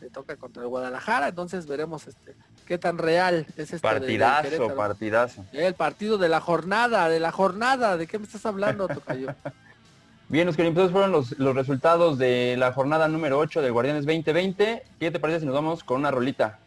[0.00, 2.34] le toca contra el Guadalajara, entonces veremos este
[2.66, 5.44] qué tan real es este partidazo, partidazo.
[5.52, 9.34] El partido de la jornada, de la jornada, ¿de qué me estás hablando, Tocayo?
[10.28, 14.82] Bien, los entonces fueron los, los, resultados de la jornada número 8 de Guardianes 2020.
[14.98, 16.58] ¿Qué te parece si nos vamos con una rolita?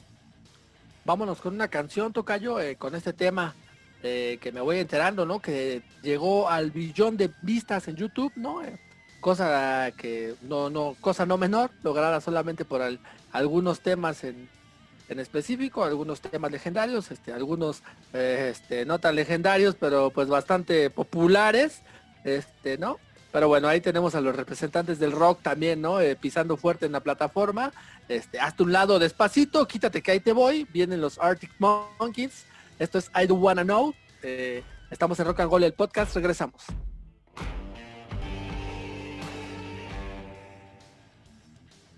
[1.08, 3.56] vámonos con una canción, Tocayo, eh, con este tema
[4.04, 5.40] eh, que me voy enterando, ¿no?
[5.40, 8.62] Que llegó al billón de vistas en YouTube, ¿no?
[8.62, 8.78] Eh,
[9.22, 12.82] cosa que no, no, cosa no menor, lograda solamente por
[13.32, 14.50] algunos temas en,
[15.10, 21.82] en específico, algunos temas legendarios, este, algunos este, no tan legendarios, pero pues bastante populares,
[22.24, 23.00] este, ¿no?
[23.32, 26.00] Pero bueno, ahí tenemos a los representantes del rock también, ¿no?
[26.00, 27.72] Eh, pisando fuerte en la plataforma.
[28.08, 30.66] Este, hazte un lado despacito, quítate que ahí te voy.
[30.74, 32.46] Vienen los Arctic Monkeys.
[32.80, 33.94] Esto es I Do Wanna Know.
[34.24, 36.16] Eh, estamos en Rock and Roll el podcast.
[36.16, 36.64] Regresamos.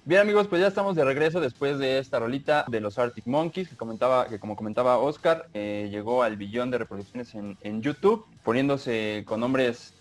[0.06, 3.70] Bien amigos, pues ya estamos de regreso después de esta rolita de los Arctic Monkeys
[3.70, 8.26] que comentaba, que como comentaba Oscar, eh, llegó al billón de reproducciones en, en YouTube,
[8.44, 9.94] poniéndose con nombres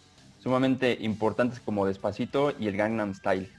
[0.43, 3.51] sumamente importantes como Despacito y el Gangnam Style.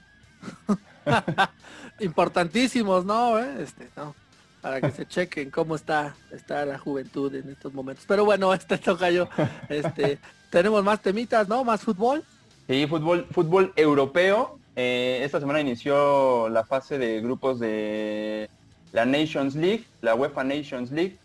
[2.00, 3.38] Importantísimos, ¿no?
[3.38, 3.62] ¿Eh?
[3.62, 4.14] Este, no,
[4.60, 8.04] para que se chequen cómo está, está la juventud en estos momentos.
[8.06, 9.28] Pero bueno, este toca yo.
[9.68, 10.18] Este,
[10.50, 11.64] tenemos más temitas, ¿no?
[11.64, 12.24] Más fútbol.
[12.66, 14.59] Sí, fútbol, fútbol europeo.
[14.76, 18.48] Eh, esta semana inició la fase de grupos de
[18.92, 21.18] la Nations League, la UEFA Nations League,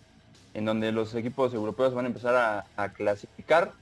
[0.53, 3.73] en donde los equipos europeos van a empezar a clasificar.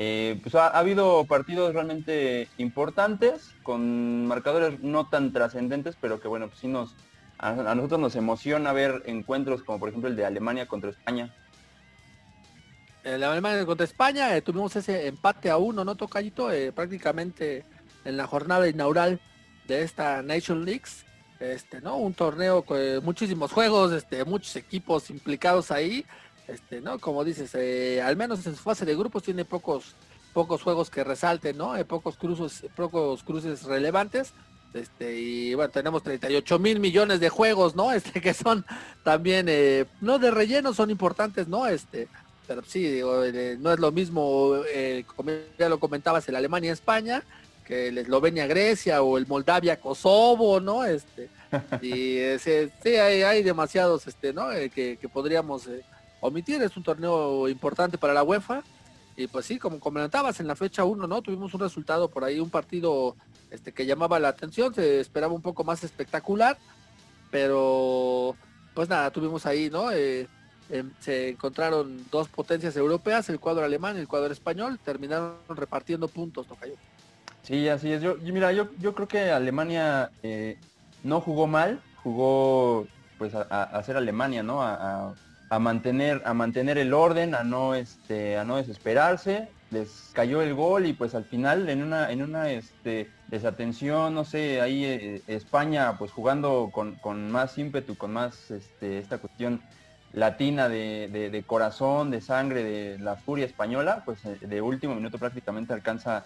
[0.00, 6.46] Eh, pues ha, habido partidos realmente importantes, con marcadores no tan trascendentes, pero que bueno,
[6.46, 6.94] pues sí nos,
[7.38, 11.34] a, nosotros nos emociona ver encuentros como por ejemplo el de Alemania contra España.
[13.02, 16.52] De Alemania contra España, eh, tuvimos ese empate a uno, ¿no, Tocayito?
[16.52, 17.64] Eh, prácticamente
[18.08, 19.20] en la jornada inaugural
[19.66, 21.04] de esta Nation Leagues.
[21.40, 21.96] Este, ¿no?
[21.98, 26.04] Un torneo con muchísimos juegos, este, muchos equipos implicados ahí
[26.48, 26.98] este, ¿no?
[26.98, 29.94] Como dices, eh, al menos en su fase de grupos tiene pocos,
[30.32, 31.72] pocos juegos que resalten, ¿no?
[31.72, 34.32] Hay pocos cruces, pocos cruces relevantes.
[34.72, 37.92] Este, y bueno, tenemos 38 mil millones de juegos, ¿no?
[37.94, 38.64] Este, que son
[39.04, 41.66] también, eh, no de relleno, son importantes, ¿no?
[41.66, 42.08] Este,
[42.46, 44.62] pero sí, eh, no es lo mismo,
[45.14, 47.22] como ya lo comentabas, el Alemania-España,
[47.68, 50.84] que el Eslovenia-Grecia o el Moldavia-Kosovo, ¿no?
[50.84, 51.28] Este,
[51.82, 54.48] y sí, hay, hay demasiados, este, ¿no?
[54.74, 55.68] que, que podríamos
[56.20, 56.62] omitir.
[56.62, 58.62] Es un torneo importante para la UEFA.
[59.16, 61.22] Y pues sí, como comentabas, en la fecha 1, ¿no?
[61.22, 63.16] Tuvimos un resultado por ahí, un partido
[63.50, 66.56] este, que llamaba la atención, se esperaba un poco más espectacular,
[67.30, 68.36] pero
[68.74, 69.90] pues nada, tuvimos ahí, ¿no?
[69.90, 70.28] Eh,
[70.70, 76.06] em, se encontraron dos potencias europeas, el cuadro alemán y el cuadro español, terminaron repartiendo
[76.06, 76.76] puntos, Tocayo.
[77.48, 78.02] Sí, así es.
[78.02, 80.56] Yo, mira, yo, yo creo que Alemania eh,
[81.02, 82.86] no jugó mal, jugó
[83.18, 84.62] pues a, hacer Alemania, ¿no?
[84.62, 85.14] a
[85.50, 89.48] a mantener, a mantener el orden, a no, este, a no desesperarse.
[89.70, 94.24] Les cayó el gol y pues al final en una, en una este, desatención, no
[94.24, 99.60] sé, ahí eh, España pues jugando con, más ímpetu, con más este, esta cuestión
[100.14, 105.74] latina de, corazón, de sangre, de la furia española, pues eh, de último minuto prácticamente
[105.74, 106.24] alcanza,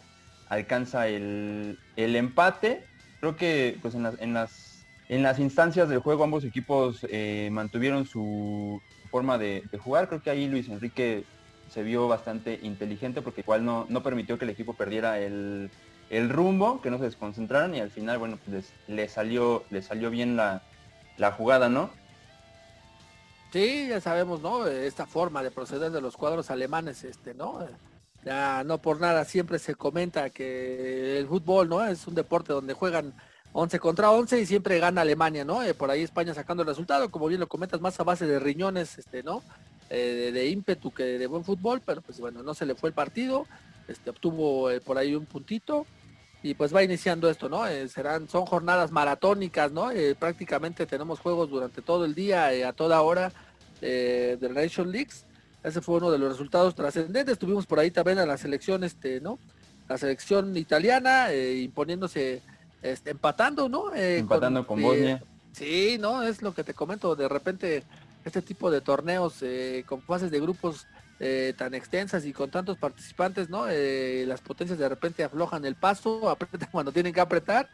[0.53, 2.85] alcanza el, empate.
[3.21, 7.49] Creo que pues en las, en las, en las instancias del juego ambos equipos eh,
[7.51, 10.09] mantuvieron su, forma de, jugar.
[10.09, 11.25] Creo que ahí Luis Enrique
[11.71, 15.71] se vio bastante inteligente porque igual no, no permitió que el equipo perdiera el,
[16.29, 20.37] rumbo, que no se desconcentraran y al final, bueno, pues le salió, le salió bien
[20.37, 20.62] la,
[21.38, 21.91] jugada, ¿no?
[23.53, 24.67] Sí, ya sabemos, ¿no?
[24.67, 27.61] Esta forma de proceder de los cuadros alemanes, este, ¿no?
[28.25, 31.85] Ya no por nada siempre se comenta que el fútbol, ¿no?
[31.85, 33.15] Es un deporte donde juegan
[33.53, 35.63] 11 contra 11 y siempre gana Alemania, ¿no?
[35.63, 38.39] Eh, por ahí España sacando el resultado, como bien lo comentas, más a base de
[38.39, 39.43] riñones, este, ¿no?
[39.91, 42.95] Eh, de, ímpetu que de buen fútbol, pero pues bueno, no se le fue el
[42.95, 43.47] partido,
[43.89, 45.85] este, obtuvo eh, por ahí un puntito
[46.43, 47.65] y pues va iniciando esto, ¿no?
[47.89, 49.91] serán, son jornadas maratónicas, ¿no?
[50.19, 53.33] prácticamente tenemos juegos durante todo el día, a toda hora
[53.81, 55.25] de Nation Leagues
[55.62, 57.38] ese fue uno de los resultados trascendentes.
[57.38, 59.38] Tuvimos por ahí también a la selección, este, ¿no?
[59.88, 62.42] La selección italiana eh, imponiéndose,
[62.83, 63.94] este, empatando, ¿no?
[63.94, 65.22] Eh, empatando con, Bosnia.
[65.53, 67.14] Sí, no, es lo que te comento.
[67.14, 67.85] De repente,
[68.25, 69.44] este tipo de torneos
[69.87, 70.87] con fases de grupos
[71.57, 73.66] tan extensas y con tantos participantes, ¿no?
[73.68, 77.68] las potencias de repente aflojan el paso, apretan cuando tienen que apretar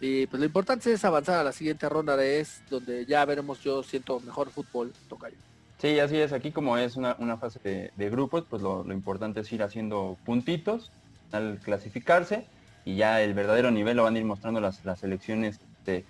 [0.00, 3.60] y pues lo importante es avanzar a la siguiente ronda de es donde ya veremos,
[3.60, 5.36] yo siento mejor fútbol, Tocayo.
[5.80, 9.62] Sí, así es, aquí como es una, fase de, grupos, pues lo, importante es ir
[9.62, 10.92] haciendo puntitos
[11.32, 12.44] al clasificarse
[12.84, 16.04] y ya el verdadero nivel lo van a ir mostrando las, las elecciones, este,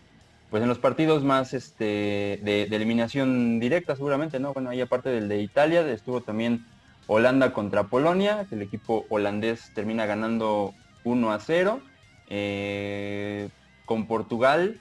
[0.51, 4.53] pues en los partidos más este, de, eliminación directa seguramente, ¿no?
[4.53, 6.67] Bueno, ahí aparte del de Italia, estuvo también
[7.07, 11.81] Holanda contra Polonia, que el equipo holandés termina ganando 1 a 0.
[12.29, 13.49] Eh,
[13.91, 14.81] con Portugal,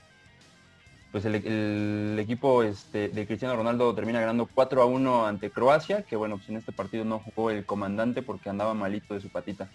[1.12, 6.16] pues el, equipo este, de Cristiano Ronaldo termina ganando 4 a 1 ante Croacia, que
[6.16, 9.68] bueno, pues en este partido no jugó el comandante porque andaba malito de su patita.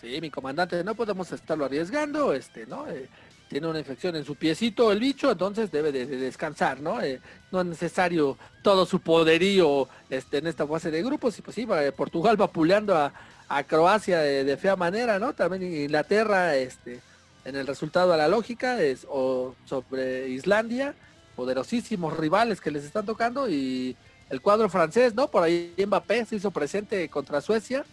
[0.00, 2.86] Sí, mi comandante, no podemos estarlo arriesgando, este, ¿no?
[2.88, 3.08] Eh,
[3.48, 7.00] tiene una infección en su piecito el bicho, entonces debe de, descansar, ¿no?
[7.00, 7.20] Eh,
[7.50, 11.66] no es necesario todo su poderío este, en esta fase de grupos, y pues sí,
[11.96, 13.12] Portugal vapuleando a,
[13.48, 15.32] a Croacia de, de, fea manera, ¿no?
[15.32, 17.00] También Inglaterra, este,
[17.46, 20.94] en el resultado a la lógica es o sobre Islandia,
[21.36, 23.96] poderosísimos rivales que les están tocando y
[24.28, 25.28] el cuadro francés, ¿no?
[25.28, 27.84] Por ahí Mbappé se hizo presente contra Suecia,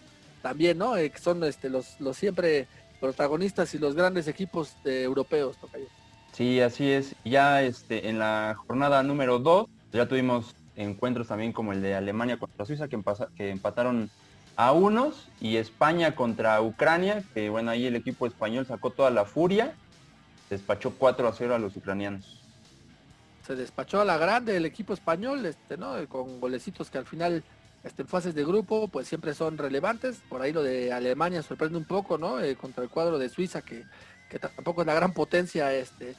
[0.41, 0.97] también, ¿no?
[0.97, 2.67] Eh, que son este, los, siempre
[2.99, 5.85] protagonistas y los grandes equipos europeos, Tocayo.
[6.31, 7.15] Sí, así es.
[7.23, 12.37] Ya este, en la jornada número 2 ya tuvimos encuentros también como el de Alemania
[12.37, 14.09] contra Suiza que empataron
[14.55, 19.25] a unos y España contra Ucrania, que bueno, ahí el equipo español sacó toda la
[19.25, 19.73] furia,
[20.49, 22.39] despachó 4 a 0 a los ucranianos.
[23.45, 25.95] Se despachó a la grande el equipo español, este, ¿no?
[26.07, 27.43] Con golecitos que al final
[27.83, 30.21] este, en fases de grupo pues siempre son relevantes.
[30.29, 32.39] Por ahí lo de Alemania sorprende un poco, ¿no?
[32.39, 33.83] Eh, contra el cuadro de Suiza que,
[34.29, 36.15] que tampoco es la gran potencia, este.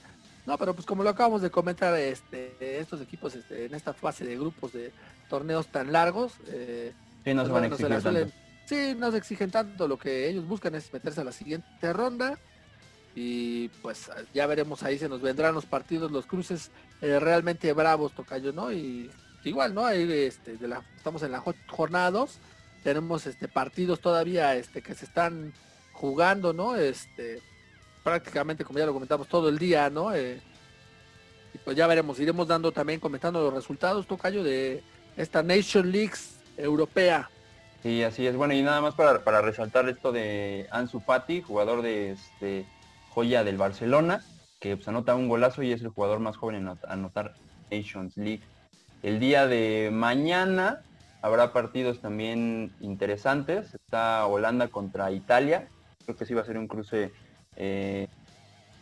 [0.46, 4.26] No, pero pues como lo acabamos de comentar, este, estos equipos este, en esta fase
[4.26, 4.92] de grupos de
[5.30, 6.92] torneos tan largos, eh,
[7.24, 8.32] Sí, no se van a exigir tanto.
[8.66, 9.88] Sí, no se exigen tanto.
[9.88, 12.38] Lo que ellos buscan es meterse a la siguiente ronda.
[13.14, 18.12] Y pues ya veremos ahí se nos vendrán los partidos, los cruces eh, realmente bravos,
[18.12, 18.72] Tocayo, ¿no?
[18.72, 19.10] Y
[19.44, 19.86] igual, ¿no?
[19.86, 22.38] Ahí este, de la, estamos en la jornada 2.
[22.82, 25.52] Tenemos este partidos todavía este que se están
[25.92, 26.76] jugando, ¿no?
[26.76, 27.40] Este
[28.02, 30.12] prácticamente como ya lo comentamos todo el día, ¿no?
[30.12, 30.40] Eh,
[31.54, 34.82] y pues ya veremos, iremos dando también comentando los resultados, Tocayo, de
[35.16, 37.30] esta Nation Leagues europea.
[37.82, 38.36] Sí, así es.
[38.36, 42.64] Bueno, y nada más para, resaltar esto de Ansu Fati, jugador de este,
[43.10, 44.24] joya del Barcelona,
[44.58, 47.34] que pues, anota un golazo y es el jugador más joven en anotar
[47.70, 48.42] Nations League.
[49.02, 50.82] El día de mañana
[51.20, 53.74] habrá partidos también interesantes.
[53.74, 55.68] Está Holanda contra Italia.
[56.04, 57.12] Creo que sí va a ser un cruce
[57.56, 58.08] eh,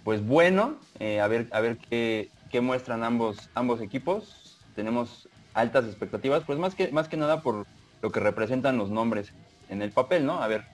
[0.05, 0.79] pues bueno.
[1.01, 4.59] Eh, a ver, a ver qué, qué muestran ambos, ambos equipos.
[4.75, 7.67] Tenemos altas expectativas, pues más que, más que nada por
[8.01, 9.33] lo que representan los nombres
[9.69, 10.43] en el papel, ¿no?
[10.43, 10.65] A ver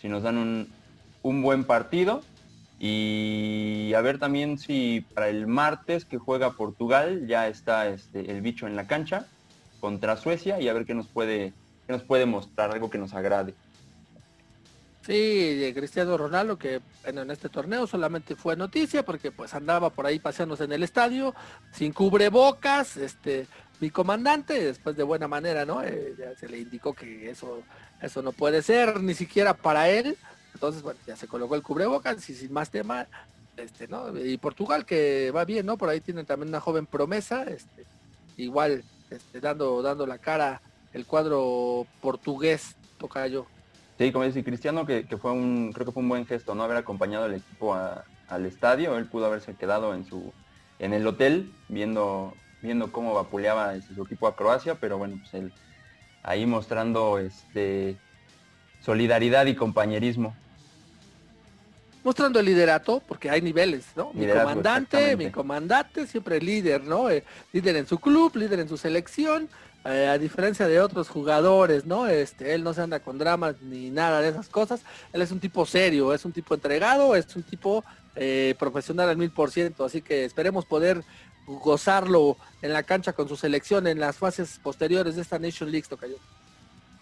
[0.00, 0.68] si nos dan un,
[1.22, 2.22] un buen partido
[2.78, 8.42] y a ver también si para el martes que juega Portugal ya está este, el
[8.42, 9.26] bicho en la cancha
[9.80, 11.52] contra Suecia y a ver qué nos puede,
[11.86, 13.54] qué nos puede mostrar, algo que nos agrade.
[15.06, 20.06] Sí, de Cristiano Ronaldo, que en este torneo solamente fue noticia porque pues andaba por
[20.06, 21.34] ahí paseándose en el estadio,
[21.72, 23.46] sin cubrebocas, este,
[23.80, 25.82] mi comandante, después de buena manera, ¿no?
[25.82, 27.62] Eh, ya se le indicó que eso,
[28.00, 30.16] eso no puede ser, ni siquiera para él.
[30.54, 33.06] Entonces, bueno, ya se colocó el cubrebocas y sin más tema,
[33.56, 34.16] este, ¿no?
[34.18, 35.76] Y Portugal que va bien, ¿no?
[35.76, 37.84] Por ahí tienen también una joven promesa, este,
[38.36, 40.60] igual, este, dando, dando la cara
[40.92, 43.46] el cuadro portugués, toca yo.
[43.98, 46.62] Sí, como dice Cristiano, que, fue un, creo que fue un buen gesto, ¿no?
[46.62, 50.32] Haber acompañado al equipo al estadio, él pudo haberse quedado en su,
[50.78, 52.34] en el hotel viendo,
[52.64, 55.52] viendo cómo vapuleaba su equipo a Croacia, pero bueno, pues él
[56.22, 57.96] ahí mostrando este
[58.80, 60.34] solidaridad y compañerismo.
[62.02, 64.12] Mostrando el liderato, porque hay niveles, ¿no?
[64.14, 67.10] mi comandante, mi comandante, siempre líder, ¿no?
[67.10, 69.48] Eh, líder en su club, líder en su selección,
[69.86, 72.06] eh, a diferencia de otros jugadores, ¿no?
[72.06, 74.80] Este, él no se anda con dramas ni nada de esas cosas.
[75.12, 77.84] Él es un tipo serio, es un tipo entregado, es un tipo
[78.16, 79.84] eh, profesional al mil por ciento.
[79.84, 81.02] Así que esperemos poder
[81.46, 85.86] gozarlo en la cancha con su selección en las fases posteriores de esta Nation League,
[85.88, 86.16] Tocayo.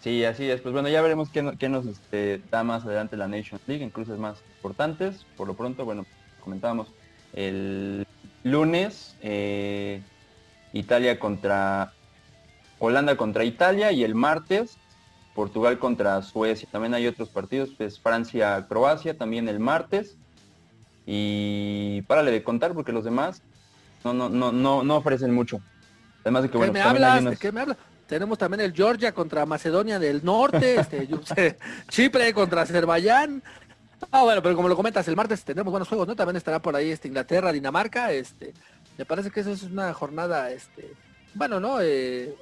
[0.01, 0.59] Sí, así es.
[0.59, 4.17] Pues bueno, ya veremos qué, nos este, da más adelante la Nation League en cruces
[4.17, 5.25] más importantes.
[5.37, 6.05] Por lo pronto, bueno,
[6.41, 6.89] comentábamos
[7.31, 8.05] el
[8.43, 10.01] lunes eh,
[10.73, 11.93] Italia contra
[12.79, 14.77] Holanda contra Italia y el martes
[15.33, 16.67] Portugal contra Suecia.
[16.69, 20.17] También hay otros partidos, pues Francia-Croacia también el martes.
[21.05, 23.41] Y párale de contar porque los demás
[24.03, 25.61] no, no, no, no, no ofrecen mucho.
[26.21, 27.37] Además de que, bueno, me hablas?
[27.39, 27.77] qué me hablas?
[28.07, 31.57] Tenemos también el Georgia contra Macedonia del Norte, este,
[31.89, 33.41] Chipre contra Azerbaiyán.
[34.11, 36.15] Ah, bueno, pero como lo comentas, el martes tendremos buenos juegos, ¿no?
[36.15, 38.53] También estará por ahí este, Inglaterra, Dinamarca, este,
[38.97, 40.93] me parece que eso es una jornada, este,
[41.33, 41.77] bueno, ¿no?
[41.81, 42.35] Eh,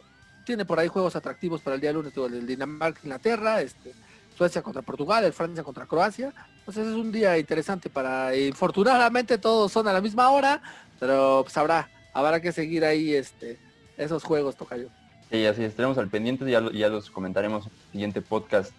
[0.45, 3.93] tiene por ahí juegos atractivos para el día lunes, el Dinamarca, Inglaterra, este,
[4.35, 6.33] Suecia contra Portugal, el Francia contra Croacia.
[6.59, 10.61] Entonces es un día interesante para, infortunadamente todos son a la misma hora,
[11.01, 13.57] pero pues habrá, habrá que seguir ahí este,
[13.97, 14.89] esos juegos, Tocayo.
[15.31, 18.71] Sí, así estaremos al pendiente, ya, ya los comentaremos en el siguiente podcast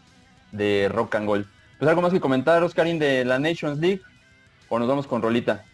[0.53, 1.47] de Rock and Gold.
[1.81, 4.01] Pues algo más que comentar, Oscarín, de la Nations League,
[4.69, 5.65] o nos vamos con Rolita.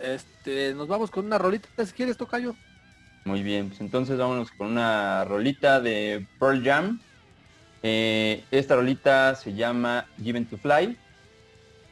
[0.00, 2.56] Este, nos vamos con una rolita, si quieres, Tocayo.
[3.26, 6.98] Muy bien, pues entonces vámonos con una rolita de Pearl Jam.
[7.82, 10.96] Eh, esta rolita se llama Given to Fly.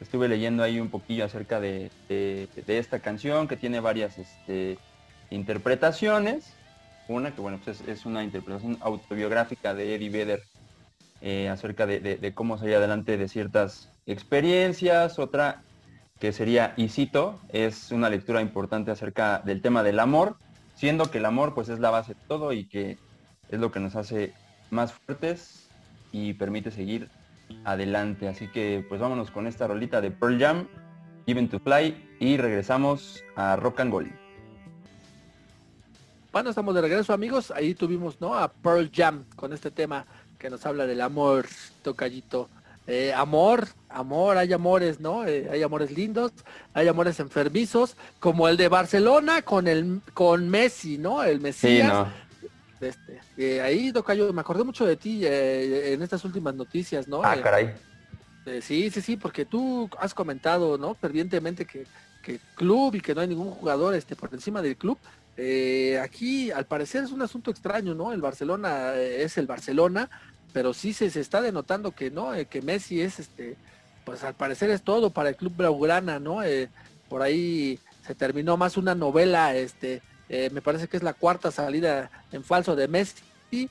[0.01, 1.91] Estuve leyendo ahí un poquillo acerca de,
[2.67, 4.77] esta canción que tiene varias este,
[5.29, 6.53] interpretaciones.
[7.07, 10.43] Una que bueno, pues es, una interpretación autobiográfica de Eddie Vedder
[11.21, 15.19] eh, acerca de, cómo salir adelante de ciertas experiencias.
[15.19, 15.61] Otra
[16.19, 20.35] que sería Isito, es una lectura importante acerca del tema del amor
[20.81, 22.97] siendo que el amor pues es la base de todo y que
[23.49, 24.33] es lo que nos hace
[24.71, 25.69] más fuertes
[26.11, 27.07] y permite seguir
[27.63, 28.27] adelante.
[28.27, 30.67] Así que pues vámonos con esta rolita de Pearl Jam,
[31.25, 34.11] Even to Fly y regresamos a Rock and Roll.
[36.31, 38.35] Bueno, estamos de regreso amigos, ahí tuvimos ¿no?
[38.35, 40.05] a Pearl Jam con este tema
[40.39, 41.45] que nos habla del amor,
[41.83, 42.49] tocallito.
[42.87, 45.25] Eh, amor, amor, hay amores, ¿no?
[45.25, 46.31] Eh, hay amores lindos,
[46.73, 51.23] hay amores enfermizos, como el de Barcelona con el con Messi, ¿no?
[51.23, 52.07] El Mesías.
[52.81, 57.21] Este, eh, ahí, Docayo, me acordé mucho de ti en estas últimas noticias, ¿no?
[57.23, 57.73] Ah, caray.
[58.61, 60.95] sí, sí, sí, porque tú has comentado, ¿no?
[60.95, 61.85] Fervientemente que,
[62.23, 64.97] que club y que no hay ningún jugador este, por encima del club.
[66.01, 68.13] aquí, al parecer, es un asunto extraño, ¿no?
[68.13, 70.09] El Barcelona es el Barcelona,
[70.53, 73.55] pero sí se, se está denotando que no, eh, que Messi es este,
[74.05, 76.43] pues al parecer es todo para el club blaugrana, ¿no?
[76.43, 76.69] Eh,
[77.09, 80.01] por ahí se terminó más una novela, este,
[80.33, 83.69] eh, me parece que es la cuarta salida en falso de Messi,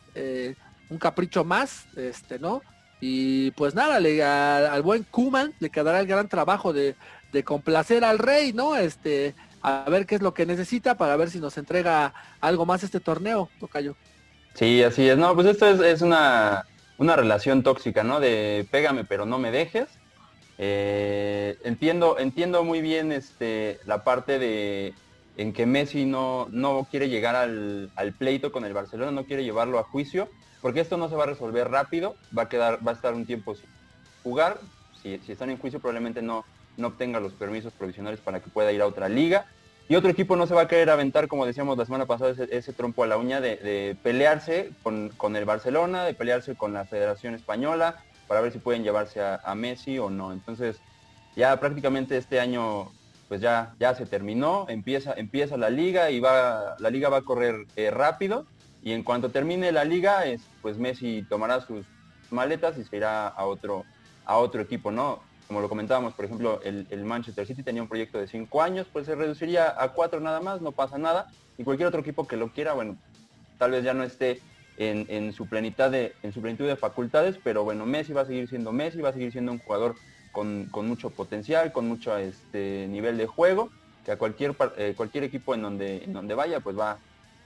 [0.90, 2.60] un capricho más, este, ¿no?
[3.00, 6.96] Y pues nada, le, al, buen Kuman le quedará el gran trabajo de,
[7.32, 8.76] de complacer al rey, ¿no?
[8.76, 12.82] Este, a ver qué es lo que necesita para ver si nos entrega algo más
[12.82, 13.96] este torneo, Tocayo.
[14.54, 15.16] Sí, así es.
[15.16, 16.66] No, pues esto es, una,
[16.98, 18.20] relación tóxica, ¿no?
[18.20, 19.88] De pégame pero no me dejes.
[20.58, 24.92] Eh, entiendo, entiendo muy bien este, la parte de
[25.36, 29.78] en que Messi no, no quiere llegar al, pleito con el Barcelona, no quiere llevarlo
[29.78, 30.28] a juicio,
[30.60, 33.26] porque esto no se va a resolver rápido, va a quedar, va a estar un
[33.26, 33.68] tiempo sin
[34.22, 34.58] jugar.
[35.02, 36.44] Si, si están en juicio probablemente no,
[36.76, 39.46] no obtenga los permisos provisionales para que pueda ir a otra liga.
[39.88, 42.72] Y otro equipo no se va a querer aventar, como decíamos la semana pasada, ese,
[42.72, 47.96] trompo a la uña de, pelearse con, el Barcelona, de pelearse con la Federación Española,
[48.28, 50.32] para ver si pueden llevarse a, Messi o no.
[50.32, 50.80] Entonces,
[51.34, 52.92] ya prácticamente este año
[53.30, 57.22] pues ya, ya se terminó, empieza, empieza la liga y va, la liga va a
[57.22, 58.44] correr eh, rápido.
[58.82, 61.86] Y en cuanto termine la liga, es, pues Messi tomará sus
[62.32, 63.84] maletas y se irá a otro,
[64.24, 65.20] a otro equipo, ¿no?
[65.46, 69.06] como lo comentábamos, por ejemplo, el, Manchester City tenía un proyecto de cinco años, pues
[69.06, 71.28] se reduciría a cuatro nada más, no pasa nada.
[71.56, 72.96] Y cualquier otro equipo que lo quiera, bueno,
[73.58, 74.40] tal vez ya no esté
[74.76, 78.48] en, su plenitud de, en su plenitud de facultades, pero bueno, Messi va a seguir
[78.48, 79.94] siendo Messi, va a seguir siendo un jugador
[80.32, 83.70] con, mucho potencial, con mucho este, nivel de juego,
[84.04, 86.98] que a cualquier, eh, cualquier equipo en donde, en donde vaya, pues va,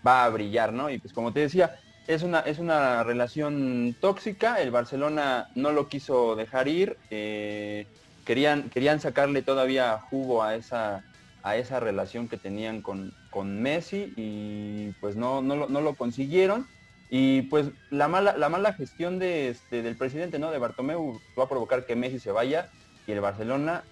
[0.07, 0.91] va a brillar, ¿no?
[0.91, 1.77] Y pues como te decía,
[2.07, 7.87] es una, es una relación tóxica, el Barcelona no lo quiso dejar ir, eh,
[8.25, 11.03] querían, querían sacarle todavía jugo a esa,
[11.43, 15.95] a esa relación que tenían con, con Messi y pues no, no, lo, no lo
[15.95, 16.67] consiguieron.
[17.11, 20.51] Y pues la mala, la mala gestión de, este, del presidente, ¿no?
[20.51, 22.71] De Bartomeu va a provocar que Messi se vaya
[23.07, 23.85] y el Barcelona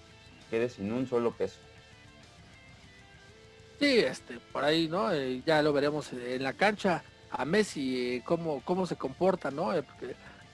[0.49, 1.59] quede sin un solo peso.
[3.79, 5.11] Sí, este, por ahí, ¿no?
[5.11, 9.75] Eh, ya lo veremos en la cancha a Messi cómo, cómo se comporta, ¿no?
[9.75, 9.83] Eh,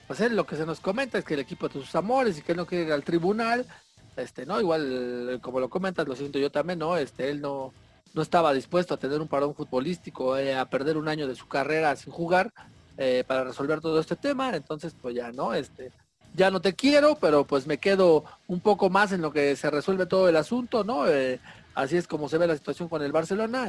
[0.06, 2.42] pues él lo que se nos comenta es que el equipo de sus amores y
[2.42, 3.66] que él no quiere ir al tribunal,
[4.16, 4.60] este, ¿no?
[4.60, 6.96] Igual como lo comentas, lo siento yo también, ¿no?
[6.96, 7.72] Este, él no,
[8.14, 11.46] no estaba dispuesto a tener un parón futbolístico, eh, a perder un año de su
[11.48, 12.52] carrera sin jugar
[12.98, 15.54] eh, para resolver todo este tema, entonces pues ya, ¿no?
[15.54, 15.92] Este,
[16.34, 19.70] ya no te quiero, pero pues me quedo un poco más en lo que se
[19.70, 21.04] resuelve todo el asunto, ¿no?
[21.74, 23.68] así es como se ve la situación con el Barcelona.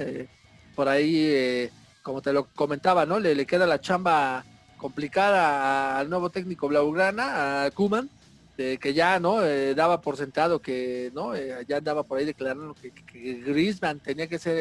[0.76, 1.70] por ahí
[2.04, 3.20] como te lo comentaba, ¿no?
[3.20, 4.44] Le, le queda la chamba
[4.78, 8.10] complicada al nuevo técnico Blaugrana, a Kuman,
[8.56, 12.76] que ya no eh, daba por sentado que no eh, ya andaba por ahí declarando
[12.76, 14.58] que, que, Griezmann tenía que ser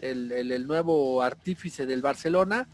[0.00, 2.68] el, el, nuevo artífice del Barcelona.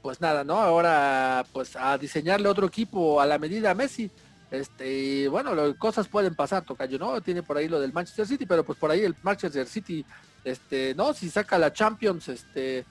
[0.00, 4.10] Pues nada no ahora pues a diseñarle otro equipo a la medida a Messi.
[4.50, 8.44] Este y bueno cosas pueden pasar Tocayo no tiene por ahí lo del Manchester City
[8.44, 10.04] pero pues por ahí el Manchester City
[10.44, 12.84] este no si saca la Champions este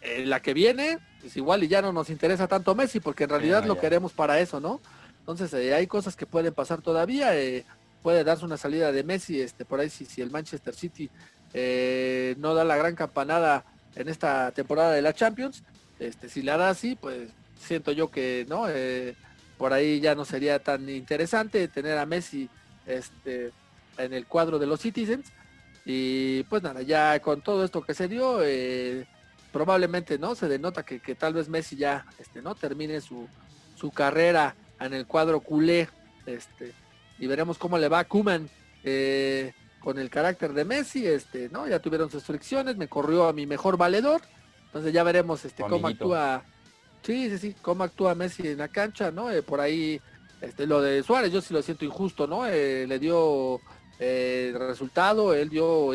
[0.00, 3.30] eh, la que viene pues igual y ya no nos interesa tanto Messi porque en
[3.30, 4.80] realidad lo queremos para eso no
[5.24, 7.34] entonces eh, hay cosas que pueden pasar todavía.
[7.34, 7.64] Eh,
[8.02, 11.08] puede darse una salida de Messi, este, por ahí si, si el Manchester City
[11.54, 13.64] eh, no da la gran campanada
[13.96, 15.62] en esta temporada de la Champions,
[15.98, 18.66] este, si la da así, pues siento yo que no,
[19.56, 22.50] por ahí ya no sería tan interesante tener a Messi
[22.84, 23.50] este,
[23.96, 25.32] en el cuadro de los Citizens.
[25.86, 28.40] Y pues nada, ya con todo esto que se dio,
[29.50, 33.26] probablemente no se denota que, que, tal vez Messi ya este, no termine su,
[33.76, 35.88] su carrera en el cuadro culé.
[36.26, 36.72] Este,
[37.18, 38.48] y veremos cómo le va a Kuman
[38.82, 41.06] eh, con el carácter de Messi.
[41.06, 41.66] Este, ¿no?
[41.68, 44.22] Ya tuvieron sus fricciones, me corrió a mi mejor valedor.
[44.66, 46.42] Entonces ya veremos este, cómo actúa.
[47.02, 49.30] Sí, sí, sí, cómo actúa Messi en la cancha, ¿no?
[49.30, 50.00] Eh, por ahí,
[50.40, 52.46] este, lo de Suárez, yo sí lo siento injusto, ¿no?
[52.46, 53.60] Eh, le dio
[53.98, 55.92] resultado, él dio,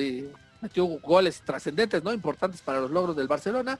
[0.62, 2.14] metió goles trascendentes, ¿no?
[2.14, 3.78] Importantes para los logros del Barcelona.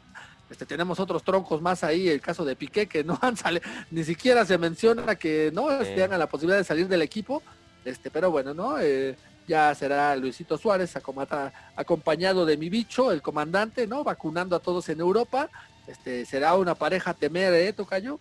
[0.50, 4.04] Este, tenemos otros troncos más ahí, el caso de Piqué, que no han salido, ni
[4.04, 7.44] siquiera se menciona que no este, tengan la posibilidad de salir del equipo,
[7.86, 8.80] este, pero bueno, ¿no?
[8.80, 9.16] Eh,
[9.48, 10.96] ya será Luisito Suárez
[11.76, 14.04] acompañado de mi bicho, el comandante, ¿no?
[14.04, 15.50] Vacunando a todos en Europa.
[15.88, 18.20] Este, será una pareja temer, ¿eh, Tocayo?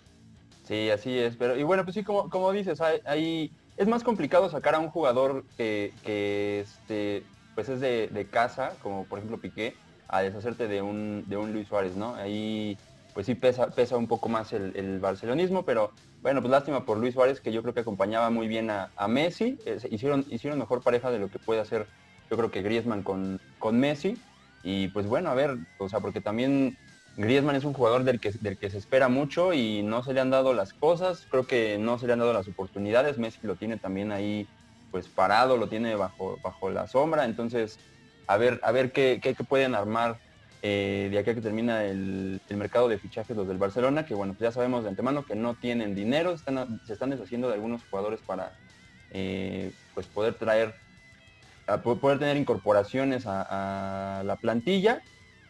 [0.66, 4.50] Sí, así es, pero y bueno, pues sí, como, como dices, hay, es más complicado
[4.50, 7.24] sacar a un jugador que, que este,
[7.54, 9.74] pues es de, de casa, como por ejemplo Piqué,
[10.08, 12.14] a deshacerte de un, de un Luis Suárez, ¿no?
[12.14, 12.76] Ahí
[13.14, 15.92] pues sí pesa, pesa un poco más el, barcelonismo, pero
[16.22, 19.58] bueno, pues lástima por Luis Suárez, que yo creo que acompañaba muy bien a, Messi,
[19.66, 21.86] eh, hicieron, hicieron mejor pareja de lo que puede hacer
[22.30, 24.18] yo creo que Griezmann con, con Messi,
[24.62, 26.76] y pues bueno, a ver, o sea, porque también
[27.16, 30.20] Griezmann es un jugador del que, del que se espera mucho y no se le
[30.20, 33.56] han dado las cosas, creo que no se le han dado las oportunidades, Messi lo
[33.56, 34.46] tiene también ahí
[34.90, 37.78] pues parado, lo tiene bajo, bajo la sombra, entonces
[38.28, 40.18] a ver, a ver qué, pueden armar
[40.62, 44.34] eh, de aquí a que termina el, mercado de fichajes los del Barcelona, que bueno,
[44.34, 47.82] pues ya sabemos de antemano que no tienen dinero, están, se están deshaciendo de algunos
[47.90, 48.52] jugadores para
[49.12, 50.74] eh, pues poder traer,
[51.82, 55.00] poder tener incorporaciones a, la plantilla,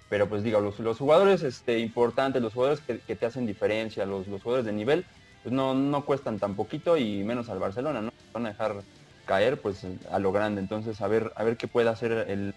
[0.09, 4.65] pero pues digo, los, jugadores este, importantes, los jugadores que, te hacen diferencia, los, jugadores
[4.65, 5.05] de nivel,
[5.43, 8.13] pues no, no cuestan tan poquito y menos al Barcelona, ¿no?
[8.33, 8.83] Van a dejar
[9.29, 10.61] caer pues a lo grande.
[10.61, 12.55] Entonces, a ver, a ver qué puede hacer el,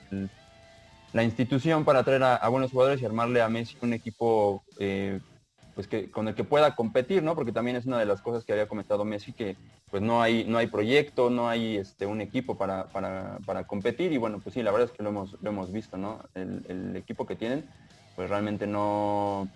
[1.13, 5.19] la institución para traer a, buenos jugadores y armarle a Messi un equipo eh,
[5.75, 7.35] pues que con el que pueda competir, ¿no?
[7.35, 9.57] Porque también es una de las cosas que había comentado Messi que
[9.89, 14.13] pues no hay no hay proyecto, no hay este un equipo para, para, para competir
[14.13, 16.23] y bueno, pues sí, la verdad es que lo hemos lo hemos visto, ¿no?
[16.33, 17.69] El, el equipo que tienen
[18.15, 19.47] pues realmente no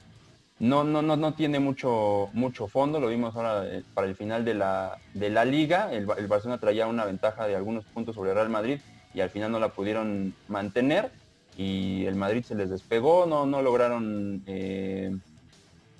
[0.59, 4.45] no, no, no, no tiene mucho, mucho fondo, lo vimos ahora eh, para el final
[4.45, 8.49] de la, de la liga, el, Barcelona traía una ventaja de algunos puntos sobre Real
[8.49, 8.79] Madrid
[9.13, 11.11] y al final no la pudieron mantener
[11.57, 15.15] y el Madrid se les despegó, no, no lograron eh,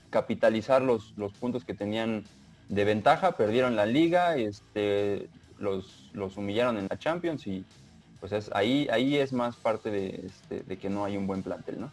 [0.10, 2.24] capitalizar los, los puntos que tenían
[2.70, 5.28] de ventaja, perdieron la liga, este,
[5.60, 7.66] los, los humillaron en la Champions y
[8.22, 11.44] pues es, ahí, ahí es más parte de, este, de que no hay un buen
[11.44, 11.92] plantel, ¿no?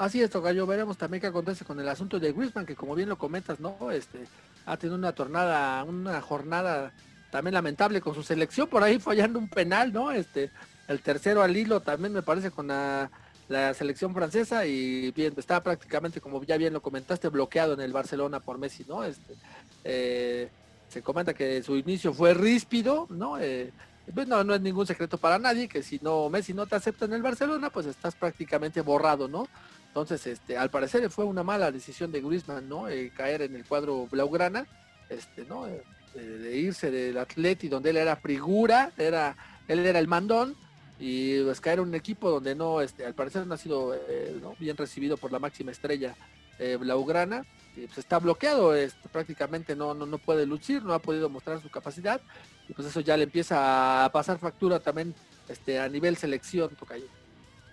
[0.00, 3.10] Así es, Tocayo, veremos también qué acontece con el asunto de Griezmann, que como bien
[3.10, 3.90] lo comentas, ¿no?
[3.90, 4.26] Este,
[4.64, 6.90] ha tenido una tornada, una jornada
[7.30, 10.10] también lamentable con su selección, por ahí fallando un penal, ¿no?
[10.10, 10.50] Este,
[10.88, 13.10] el tercero al hilo también me parece con la,
[13.74, 18.40] selección francesa y bien, está prácticamente, como ya bien lo comentaste, bloqueado en el Barcelona
[18.40, 19.04] por Messi, ¿no?
[19.04, 19.34] Este,
[19.84, 20.48] eh,
[20.88, 23.38] se comenta que su inicio fue ríspido, ¿no?
[23.38, 23.70] Eh,
[24.14, 27.04] pues no, no es ningún secreto para nadie que si no Messi no te acepta
[27.04, 29.46] en el Barcelona, pues estás prácticamente borrado, ¿no?
[29.90, 32.88] Entonces, este, al parecer fue una mala decisión de Griezmann, ¿no?
[32.88, 34.64] Eh, caer en el cuadro blaugrana,
[35.08, 35.66] este, ¿no?
[35.66, 35.82] Eh,
[36.14, 39.36] de irse del Atleti donde él era figura, era,
[39.66, 40.54] él era el mandón,
[41.00, 44.40] y pues caer en un equipo donde no, este, al parecer no ha sido eh,
[44.60, 46.14] bien recibido por la máxima estrella
[46.78, 51.30] blaugrana, y pues está bloqueado, este, prácticamente no, no, no puede lucir, no ha podido
[51.30, 52.20] mostrar su capacidad,
[52.68, 55.14] y pues eso ya le empieza a pasar factura también
[55.48, 57.06] este, a nivel selección, Tocayo.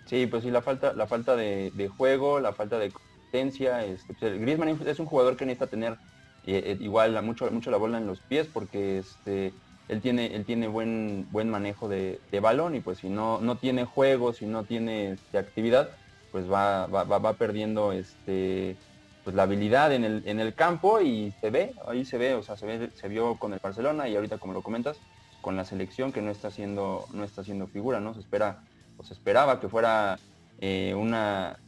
[0.08, 3.84] Sí, pues sí, la falta, la falta de, juego, la falta de competencia.
[3.84, 5.92] Este, pues, Griezmann es un jugador que necesita tener
[6.46, 9.52] eh, eh, igual mucho, mucho la bola en los pies porque este,
[9.88, 13.84] él tiene, él tiene buen, buen manejo de, balón y pues si no, no tiene
[13.84, 15.90] juego, si no tiene este, actividad,
[16.32, 18.76] pues va, va, va perdiendo este,
[19.24, 22.42] pues la habilidad en el, en el campo y se ve, ahí se ve, o
[22.42, 24.98] sea, se, se vio con el Barcelona y ahorita como lo comentas,
[25.42, 28.14] con la selección que no está haciendo, no está haciendo figura, ¿no?
[28.14, 28.62] Se espera,
[29.06, 30.18] se esperaba que fuera
[30.60, 31.58] eh, una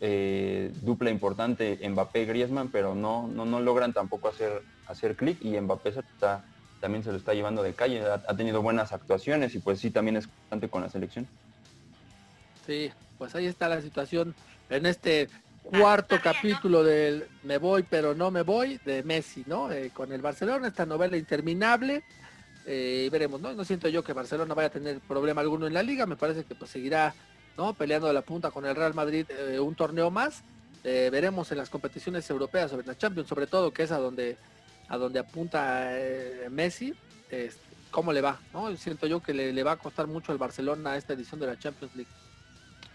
[0.00, 5.90] eh, dupla importante Mbappé-Griezmann, pero no, no, no logran tampoco hacer, hacer clic y Mbappé
[5.90, 6.44] está,
[6.80, 9.90] también se lo está llevando de calle, ha, ha, tenido buenas actuaciones y pues sí
[9.90, 11.26] también es constante con la selección.
[12.66, 14.34] Sí, pues ahí está la situación
[14.70, 15.28] en este
[15.62, 19.70] cuarto capítulo del Me voy pero no me voy de Messi, ¿no?
[19.70, 22.02] Eh, con el Barcelona, esta novela interminable.
[22.66, 23.52] Eh, veremos, ¿no?
[23.52, 26.44] No siento yo que Barcelona vaya a tener problema alguno en la liga, me parece
[26.44, 27.14] que pues seguirá,
[27.56, 27.74] ¿no?
[27.74, 30.42] Peleando de la punta con el Real Madrid eh, un torneo más.
[30.84, 34.36] Eh, veremos en las competiciones europeas, sobre la Champions, sobre todo, que es a donde,
[34.88, 35.92] a donde apunta
[36.50, 36.92] Messi,
[37.90, 38.74] cómo le va, ¿no?
[38.76, 41.58] Siento yo que le, le va a costar mucho al Barcelona esta edición de la
[41.58, 42.10] Champions League.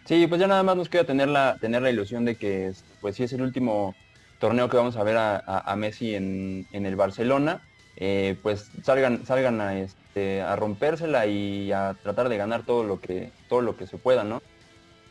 [0.08, 3.18] Sí, pues ya nada más nos queda tener la, tener la ilusión de que pues
[3.18, 3.94] sí es el último
[4.40, 7.62] torneo que vamos a ver a, a, a Messi en, en, el Barcelona.
[8.00, 13.02] Eh, pues salgan, salgan a, este, a rompérsela y a tratar de ganar todo lo
[13.02, 14.42] que, todo lo que se pueda, ¿no?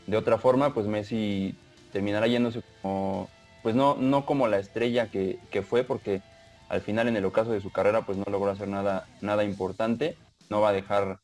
[0.07, 1.57] De otra forma, pues Messi
[1.93, 3.29] terminará yéndose como,
[3.65, 6.23] pues no, no como la estrella que, que fue, porque
[6.69, 10.17] al final en el ocaso de su carrera pues no logró hacer nada, nada importante.
[10.49, 11.19] No va a dejar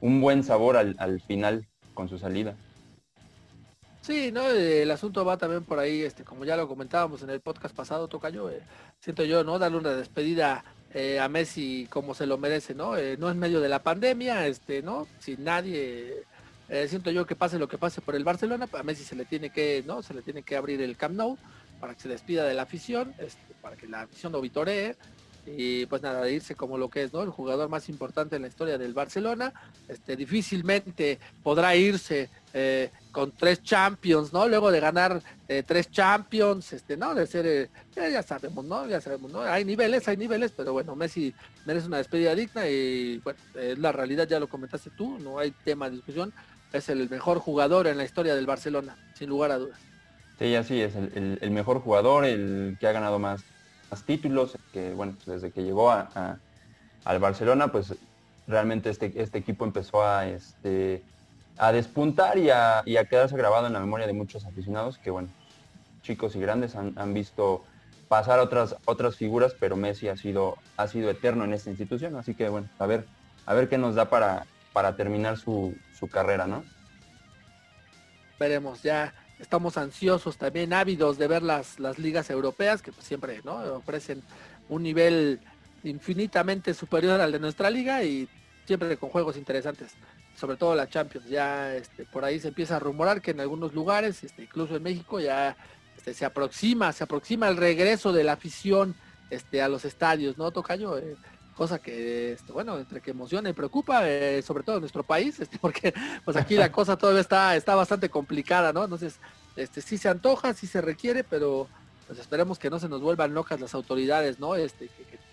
[0.00, 2.56] un buen sabor al, al final con su salida.
[4.00, 7.40] Sí, no, el asunto va también por ahí, este, como ya lo comentábamos en el
[7.40, 8.60] podcast pasado, Tocayo, eh,
[8.98, 9.60] siento yo, ¿no?
[9.60, 10.64] Darle una despedida
[10.94, 12.96] eh, a Messi como se lo merece, ¿no?
[12.96, 15.06] Eh, no en medio de la pandemia, este, ¿no?
[15.18, 16.24] Sin nadie,
[16.68, 19.24] eh, siento yo que pase lo que pase por el Barcelona, a Messi se le
[19.24, 20.02] tiene que, ¿no?
[20.02, 21.38] Se le tiene que abrir el Camp Nou
[21.80, 24.96] para que se despida de la afición, este, para que la afición lo vitoree,
[25.46, 27.22] y pues nada, de irse como lo que es, ¿no?
[27.22, 29.52] El jugador más importante en la historia del Barcelona,
[29.88, 32.30] este, difícilmente podrá irse
[33.12, 34.48] con tres Champions, ¿no?
[34.48, 37.14] Luego de ganar eh, tres Champions, este, ¿no?
[37.14, 38.88] De ser, eh, ya sabemos, ¿no?
[38.88, 39.42] Ya sabemos, ¿no?
[39.42, 41.32] Hay niveles, hay niveles, pero bueno, Messi
[41.66, 45.50] merece una despedida digna y bueno, es la realidad, ya lo comentaste tú, no hay
[45.50, 46.32] tema de discusión,
[46.72, 49.78] es el mejor jugador en la historia del Barcelona, sin lugar a dudas.
[50.38, 53.44] Sí, así es, el, mejor jugador, el que ha ganado más
[54.06, 56.38] títulos, que bueno, pues desde que llegó a,
[57.04, 57.94] al Barcelona, pues
[58.46, 61.02] realmente este, este equipo empezó a, este,
[61.58, 65.10] a despuntar y a, y a, quedarse grabado en la memoria de muchos aficionados que
[65.10, 65.28] bueno,
[66.02, 67.64] chicos y grandes han, han visto
[68.08, 72.34] pasar otras, otras figuras, pero Messi ha sido, ha sido eterno en esta institución, así
[72.34, 73.06] que bueno, a ver,
[73.46, 76.64] a ver qué nos da para, para terminar su, su carrera, ¿no?
[78.38, 83.40] Veremos, ya estamos ansiosos, también ávidos de ver las, las ligas europeas que pues, siempre
[83.44, 83.56] ¿no?
[83.74, 84.22] ofrecen
[84.68, 85.40] un nivel
[85.84, 88.28] infinitamente superior al de nuestra liga y
[88.66, 89.92] siempre con juegos interesantes,
[90.36, 91.28] sobre todo la Champions.
[91.28, 94.82] Ya este, por ahí se empieza a rumorar que en algunos lugares, este, incluso en
[94.82, 95.56] México, ya
[95.96, 98.94] este, se aproxima, se aproxima el regreso de la afición
[99.30, 100.98] este, a los estadios, ¿no, Tocayo?
[100.98, 101.16] Eh,
[101.56, 105.38] cosa que, este, bueno, entre que emociona y preocupa, eh, sobre todo en nuestro país,
[105.40, 108.84] este, porque pues aquí la cosa todavía está, está bastante complicada, ¿no?
[108.84, 109.18] Entonces,
[109.56, 111.68] este, sí se antoja, sí se requiere, pero
[112.06, 114.54] pues esperemos que no se nos vuelvan locas las autoridades, ¿no?
[114.54, 114.90] Este,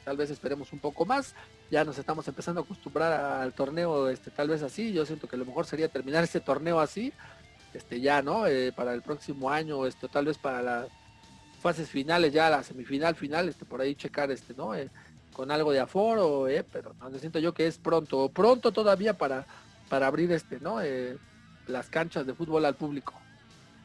[0.09, 1.35] tal vez esperemos un poco más,
[1.69, 5.37] ya nos estamos empezando a acostumbrar al torneo, este, tal vez así, yo siento que
[5.37, 7.13] lo mejor sería terminar este torneo así,
[7.75, 8.47] este, ya, ¿no?
[8.47, 10.87] Eh, para el próximo año, esto, tal vez para las
[11.61, 14.73] fases finales, ya la semifinal, final, este, por ahí checar, este, ¿no?
[14.73, 14.89] Eh,
[15.31, 19.45] con algo de aforo, eh, pero no siento yo que es pronto, pronto todavía para,
[19.89, 20.81] para abrir este, ¿no?
[20.81, 21.19] Eh,
[21.67, 23.13] las canchas de fútbol al público.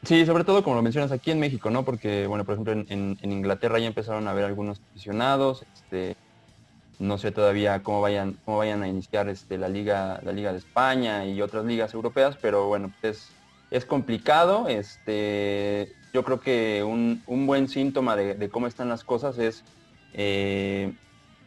[0.05, 1.83] Sí, sobre todo como lo mencionas aquí en México, ¿no?
[1.83, 5.65] Porque, bueno, por ejemplo, en, Inglaterra ya empezaron a haber algunos aficionados,
[5.95, 6.15] este,
[6.99, 10.59] no sé todavía cómo vayan, cómo vayan a iniciar este, la liga, la liga de
[10.59, 13.29] España y otras ligas europeas, pero bueno, es,
[13.71, 14.67] es complicado.
[14.67, 19.63] Este, yo creo que un, un buen síntoma de, cómo están las cosas es
[20.13, 20.93] eh,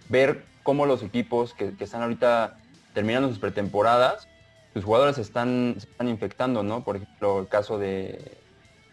[0.08, 2.58] ver cómo los equipos que, están ahorita
[2.92, 4.28] terminando sus pretemporadas,
[4.74, 6.84] sus jugadores están, se están infectando, ¿no?
[6.84, 8.36] Por ejemplo, el caso de,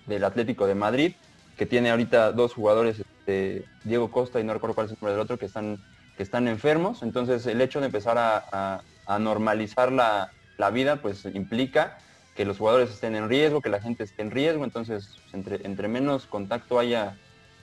[0.06, 1.14] del Atlético de Madrid,
[1.58, 5.14] que tiene ahorita dos jugadores, este, Diego Costa y no recuerdo cuál es el nombre
[5.14, 5.80] del otro, que están,
[6.18, 7.02] que están enfermos.
[7.02, 8.82] Entonces, el hecho de empezar a,
[9.20, 12.00] normalizar la, la, vida, pues implica
[12.36, 14.64] que los jugadores estén en riesgo, que la gente esté en riesgo.
[14.64, 17.18] Entonces, entre, menos contacto haya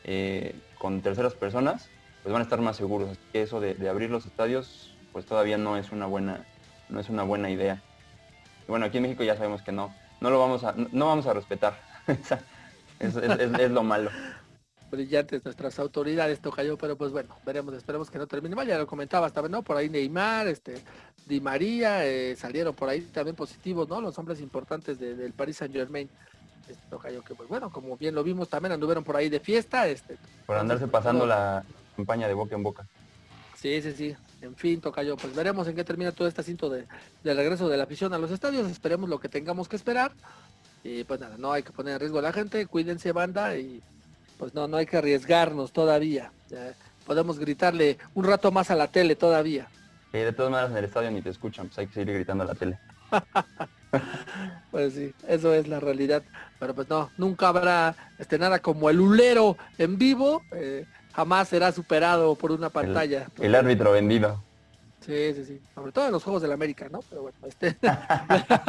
[0.05, 1.89] eh, con terceras personas,
[2.23, 3.11] pues van a estar más seguros.
[3.11, 6.47] Así que eso de, abrir los estadios, pues todavía no es una buena,
[6.89, 7.83] no es una buena idea.
[8.67, 11.35] Bueno, aquí en México ya sabemos que no, no lo vamos a, no vamos a
[11.35, 11.79] respetar.
[13.03, 14.11] es, es, es, es, lo malo.
[14.91, 18.87] Brillantes nuestras autoridades, Tocayo, pero pues bueno, veremos, esperemos que no termine mal, ya lo
[18.87, 19.63] comentaba también, ¿no?
[19.63, 20.83] Por ahí Neymar, este,
[21.27, 24.01] Di María, eh, salieron por ahí también positivos, ¿no?
[24.01, 26.09] Los hombres importantes de, del Paris Saint Germain.
[26.91, 30.19] yo que pues bueno, como bien lo vimos, también anduvieron por ahí de fiesta, este.
[30.47, 31.65] Por andarse pasando la
[31.97, 32.87] campaña de boca en boca.
[33.57, 34.17] Sí, sí, sí.
[34.43, 35.17] En fin, toca yo.
[35.17, 36.87] Pues veremos en qué termina todo este asunto de,
[37.23, 38.69] del regreso de la afición a los estadios.
[38.69, 40.13] Esperemos lo que tengamos que esperar.
[40.85, 42.67] Y pues nada, no hay que poner en riesgo a la gente.
[42.67, 43.57] Cuídense, banda.
[43.57, 43.83] Y
[44.39, 46.33] pues no, no hay que arriesgarnos todavía.
[47.07, 49.69] podemos gritarle un rato más a la tele todavía.
[50.13, 52.45] Y de todas maneras en el estadio ni te escuchan, pues hay que seguir gritando
[52.45, 52.79] a la tele.
[54.71, 56.23] pues sí, eso es la realidad.
[56.59, 60.43] Pero pues no, nunca habrá este nada como el ulero en vivo.
[60.53, 63.27] Eh, jamás será superado por una pantalla.
[63.41, 64.43] El, árbitro vendido.
[65.05, 65.61] Sí, sí, sí.
[65.75, 67.01] Sobre todo en los Juegos del América, ¿no?
[67.09, 67.77] Pero bueno, este.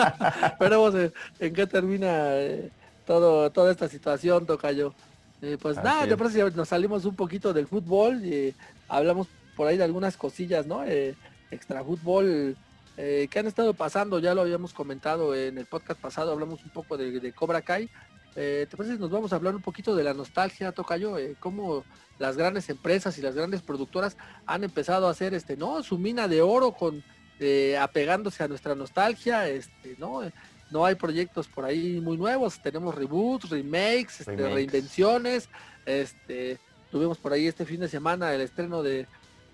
[0.59, 0.93] Veremos
[1.39, 2.71] en, qué termina eh,
[3.05, 4.93] todo, toda esta situación, Tocayo.
[5.41, 8.55] Eh, pues nada, de pronto nos salimos un poquito del fútbol y
[8.87, 9.27] hablamos
[9.57, 10.85] por ahí de algunas cosillas, ¿no?
[10.85, 11.15] Eh,
[11.51, 12.55] extra fútbol
[12.95, 16.69] eh, que han estado pasando, ya lo habíamos comentado en el podcast pasado, hablamos un
[16.69, 17.89] poco de, de Cobra Kai.
[18.33, 21.19] ¿Te parece que nos vamos a hablar un poquito de la nostalgia, Tocayo?
[21.19, 21.83] Eh, cómo
[22.19, 25.83] las grandes empresas y las grandes productoras han empezado a hacer este, ¿no?
[25.83, 27.03] Su mina de oro con
[27.39, 30.21] eh, apegándose a nuestra nostalgia, este, ¿no?
[30.71, 35.49] No hay proyectos por ahí muy nuevos, tenemos reboots, remakes, este, reinvenciones,
[35.85, 36.59] este,
[36.91, 39.07] tuvimos por ahí este fin de semana el estreno de,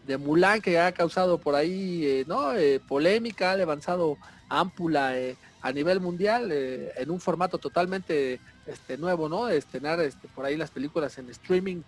[0.05, 2.53] de Mulan que ha causado por ahí, eh, ¿no?
[2.53, 4.17] Eh, polémica, ha levantado
[4.49, 5.13] ámpula
[5.61, 9.49] a nivel mundial en un formato totalmente este, nuevo, ¿no?
[9.49, 11.81] Estrenar este, por ahí las películas en streaming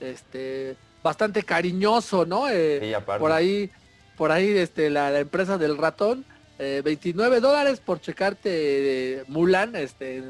[0.00, 2.48] este, bastante cariñoso, ¿no?
[2.48, 3.70] Eh, por ahí,
[4.16, 6.24] por ahí, este, la, empresa del ratón,
[6.58, 10.22] 29 eh, dólares por checarte Mulan, este,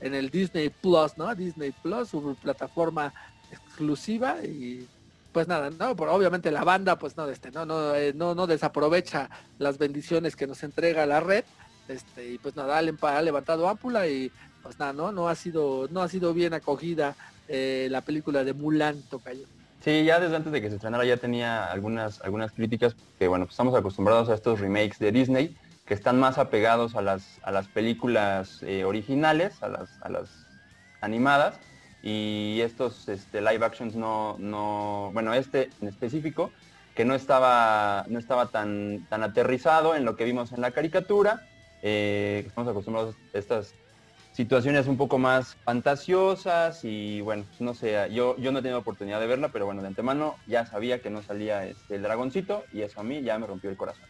[0.00, 1.34] en, el Disney Plus, ¿no?
[1.34, 3.12] Disney Plus, su plataforma
[3.50, 4.88] exclusiva y
[5.32, 8.46] pues nada, no, por, obviamente la banda, pues no, este, no, no, eh, no, no
[8.46, 11.44] desaprovecha las bendiciones que nos entrega la red,
[11.88, 14.30] este, y pues nada, ha levantado ámpula y
[14.62, 17.16] pues nada, no, no ha sido, no ha sido bien acogida
[17.52, 19.46] eh, la película de Mulan, Tocayo.
[19.84, 23.44] Sí, ya desde antes de que se estrenara ya tenía algunas, algunas críticas, que bueno,
[23.44, 27.50] pues estamos acostumbrados a estos remakes de Disney, que están más apegados a las, a
[27.50, 30.30] las películas eh, originales, a las, a las
[31.00, 31.58] animadas,
[32.02, 36.52] y estos este, live actions no, no, bueno, este en específico,
[36.94, 41.46] que no estaba, no estaba tan, tan aterrizado en lo que vimos en la caricatura,
[41.82, 43.74] eh, estamos acostumbrados a estas
[44.32, 49.20] situaciones un poco más fantasiosas y bueno, no sé, yo, yo no he tenido oportunidad
[49.20, 52.80] de verla, pero bueno, de antemano ya sabía que no salía este, el dragoncito y
[52.82, 54.04] eso a mí ya me rompió el corazón.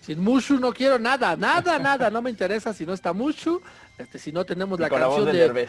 [0.00, 3.60] Sin Mushu no quiero nada, nada, nada, no me interesa si no está Mushu,
[3.98, 5.68] este, si no tenemos la canción de...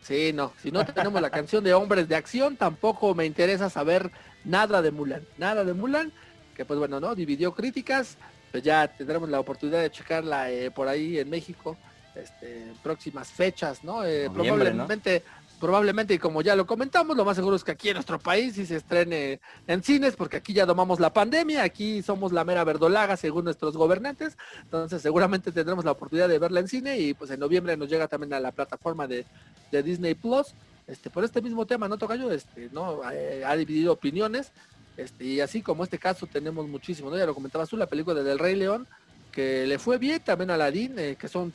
[0.00, 4.10] Sí, no, si no tenemos la canción de Hombres de Acción, tampoco me interesa saber
[4.44, 6.12] nada de Mulan, nada de Mulan,
[6.56, 7.14] que pues bueno, ¿no?
[7.14, 8.16] Dividió críticas,
[8.50, 11.78] pues ya tendremos la oportunidad de checarla eh, por ahí en México
[12.14, 14.04] este, próximas fechas, ¿no?
[14.04, 15.22] Eh, probablemente,
[15.62, 18.54] probablemente, y como ya lo comentamos, lo más seguro es que aquí en nuestro país
[18.54, 22.64] sí se estrene en cines, porque aquí ya domamos la pandemia, aquí somos la mera
[22.64, 27.30] verdolaga según nuestros gobernantes, entonces seguramente tendremos la oportunidad de verla en cine y pues
[27.30, 29.24] en noviembre nos llega también a la plataforma de,
[29.70, 30.48] Disney Plus.
[30.86, 32.30] Este, por este mismo tema, ¿no, Tocayo?
[32.32, 33.00] Este, ¿no?
[33.10, 34.52] Eh, ha dividido opiniones.
[34.96, 37.16] Este, y así como este caso tenemos muchísimo, ¿no?
[37.16, 38.86] Ya lo comentabas tú, la película de Del Rey León,
[39.30, 41.52] que le fue bien, también a Aladdin, eh, que son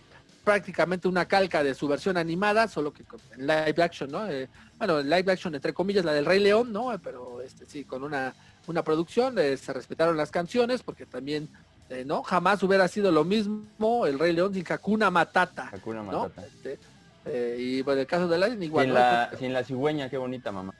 [0.48, 3.04] prácticamente una calca de su versión animada, solo que
[3.36, 4.30] en live action, ¿no?
[4.30, 6.98] Eh, bueno, live action entre comillas la del Rey León, ¿no?
[7.04, 8.34] Pero este sí, con una,
[8.66, 11.50] una producción, eh, se respetaron las canciones, porque también,
[11.90, 12.24] eh, ¿no?
[12.24, 15.70] Jamás hubiera sido lo mismo el Rey León sin Hakuna Matata.
[15.70, 16.46] Hakuna Matata.
[16.46, 16.80] Este,
[17.60, 18.86] y bueno, el caso de Aladdin igual.
[18.86, 20.74] Sin, la, sin la cigüeña, qué bonita mamá.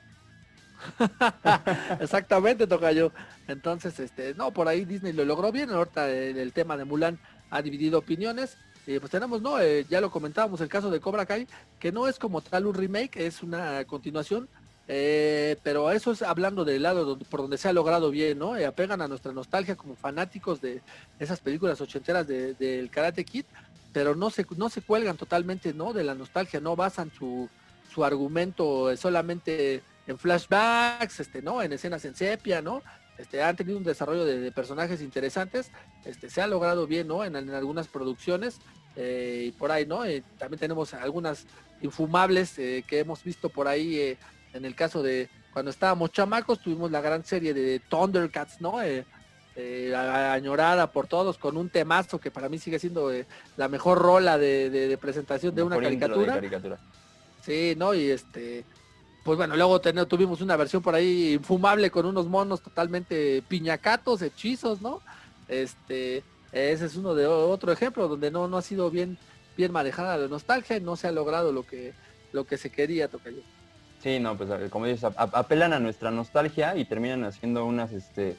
[2.00, 3.12] Exactamente, toca yo.
[3.46, 5.68] Entonces, este, no, por ahí Disney lo logró bien.
[5.68, 7.18] Ahorita el tema de Mulan
[7.50, 8.56] ha dividido opiniones.
[8.88, 9.60] Eh, pues tenemos, ¿no?
[9.60, 11.46] Eh, ya lo comentábamos, el caso de Cobra Kai,
[11.78, 14.48] que no es como tal un remake, es una continuación,
[14.88, 18.54] eh, pero eso es hablando del lado por donde se ha logrado bien, ¿no?
[18.54, 20.80] apegan a nuestra nostalgia como fanáticos de
[21.18, 23.44] esas películas ochenteras del Karate Kid,
[23.92, 25.92] pero no se, no se cuelgan totalmente, ¿no?
[25.92, 27.46] De la nostalgia, no basan su,
[27.92, 31.60] su argumento solamente en flashbacks, este, ¿no?
[31.60, 32.80] En escenas en sepia, ¿no?
[33.18, 35.72] Este, han tenido un desarrollo de, personajes interesantes,
[36.04, 37.24] este, se ha logrado bien, ¿no?
[37.24, 38.60] En, algunas producciones
[39.00, 40.04] eh, y por ahí, ¿no?
[40.04, 41.46] Eh, también tenemos algunas
[41.80, 44.18] infumables eh, que hemos visto por ahí
[44.52, 48.78] en el caso de cuando estábamos chamacos, tuvimos la gran serie de Thundercats, ¿no?
[49.96, 53.10] añorada por todos con un temazo que para mí sigue siendo
[53.56, 56.34] la mejor rola de, presentación de una caricatura.
[56.34, 56.78] caricatura.
[57.44, 57.94] Sí, ¿no?
[57.94, 58.64] Y este,
[59.24, 64.80] pues bueno, luego tuvimos una versión por ahí infumable con unos monos totalmente piñacatos, hechizos,
[64.80, 65.00] ¿no?
[65.48, 66.22] Este,
[66.52, 69.18] ese es uno de otro ejemplo donde no, no ha sido bien,
[69.56, 71.92] bien manejada la nostalgia no se ha logrado lo que,
[72.32, 73.42] lo que se quería, Tocayo.
[74.02, 78.36] Sí, no, pues como dices, apelan a nuestra nostalgia y terminan haciendo unas este,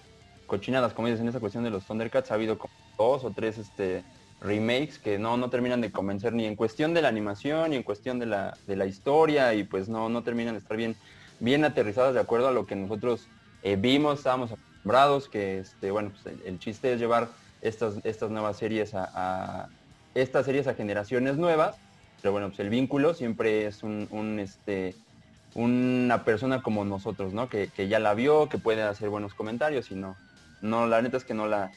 [0.47, 3.57] cochinadas, como dices, en esa cuestión de los Thundercats ha habido como dos o tres
[3.57, 4.03] este,
[4.41, 7.83] remakes que no, no terminan de convencer ni en cuestión de la animación ni en
[7.83, 10.95] cuestión de la, de la historia y pues no, no terminan de estar bien,
[11.39, 13.27] bien aterrizadas de acuerdo a lo que nosotros
[13.63, 17.29] eh, vimos, estábamos acostumbrados, que este, bueno, pues el, chiste es llevar
[17.61, 19.69] estas, estas nuevas series a,
[20.15, 21.77] estas series a generaciones nuevas,
[22.21, 24.95] pero bueno, pues el vínculo siempre es un, este,
[25.55, 27.49] una persona como nosotros, ¿no?
[27.49, 30.15] Que, ya la vio, que puede hacer buenos comentarios y no,
[30.61, 31.71] no, la neta es que no la,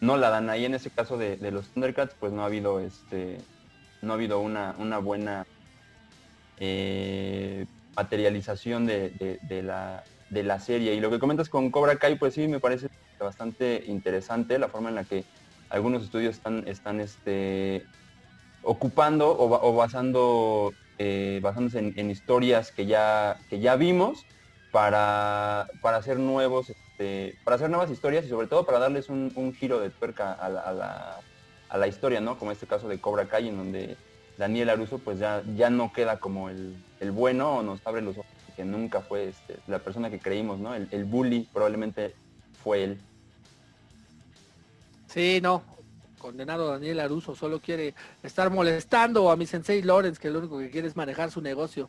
[0.00, 0.48] no la dan.
[0.50, 3.38] Ahí en ese caso de, los Thundercats, pues no ha habido este,
[4.02, 5.46] no ha habido una, buena
[6.58, 10.94] eh, materialización de, la, de la serie.
[10.94, 14.88] Y lo que comentas con Cobra Kai, pues sí, me parece bastante interesante la forma
[14.88, 15.24] en la que
[15.68, 17.84] algunos estudios están, están este,
[18.62, 24.26] ocupando o, basando, eh, basándose en, historias que ya, que ya vimos
[24.70, 29.54] para, para hacer nuevos este, para hacer nuevas historias y sobre todo para darles un,
[29.54, 31.20] giro de tuerca a la,
[31.68, 32.38] a, la, historia, ¿no?
[32.38, 33.96] Como este caso de Cobra Kai, en donde
[34.38, 36.74] Daniel Aruso pues ya, ya no queda como el,
[37.12, 40.74] bueno o nos abre los ojos, que nunca fue este, la persona que creímos, ¿no?
[40.74, 42.14] El, bully probablemente
[42.64, 43.00] fue él.
[45.06, 45.62] Sí, no,
[46.18, 50.70] condenado Daniel Aruso solo quiere estar molestando a mi sensei Lawrence, que lo único que
[50.70, 51.88] quiere es manejar su negocio.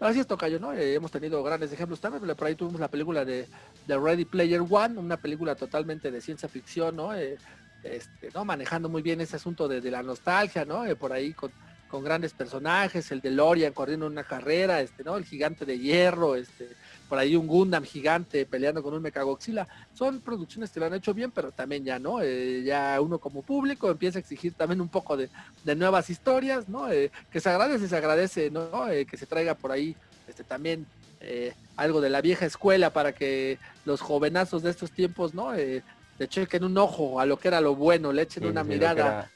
[0.00, 0.72] Así es, Tocayo, ¿no?
[0.72, 3.48] Eh, hemos tenido grandes ejemplos también, por ahí tuvimos la película de,
[3.86, 7.14] de, Ready Player One, una película totalmente de ciencia ficción, ¿no?
[7.14, 7.38] Eh,
[7.84, 8.44] este, ¿no?
[8.44, 10.84] Manejando muy bien ese asunto de, la nostalgia, ¿no?
[10.86, 11.52] Eh, por ahí con,
[11.94, 15.16] con, grandes personajes, el de Lorian corriendo una carrera, este, ¿no?
[15.16, 16.68] El gigante de hierro, este,
[17.08, 19.68] por ahí un Gundam gigante peleando con un Mechagodzilla.
[19.94, 22.20] Son producciones que lo han hecho bien, pero también ya, ¿no?
[22.20, 25.28] Eh, ya uno como público empieza a exigir también un poco de,
[25.76, 26.90] nuevas historias, ¿no?
[26.90, 28.88] Eh, que se agradece, se agradece, ¿no?
[28.88, 29.96] Eh, que se traiga por ahí
[30.28, 30.86] este, también
[31.76, 35.54] algo de la vieja escuela para que los jovenazos de estos tiempos, ¿no?
[35.54, 39.30] le chequen un ojo a lo que era lo bueno, le echen una mirada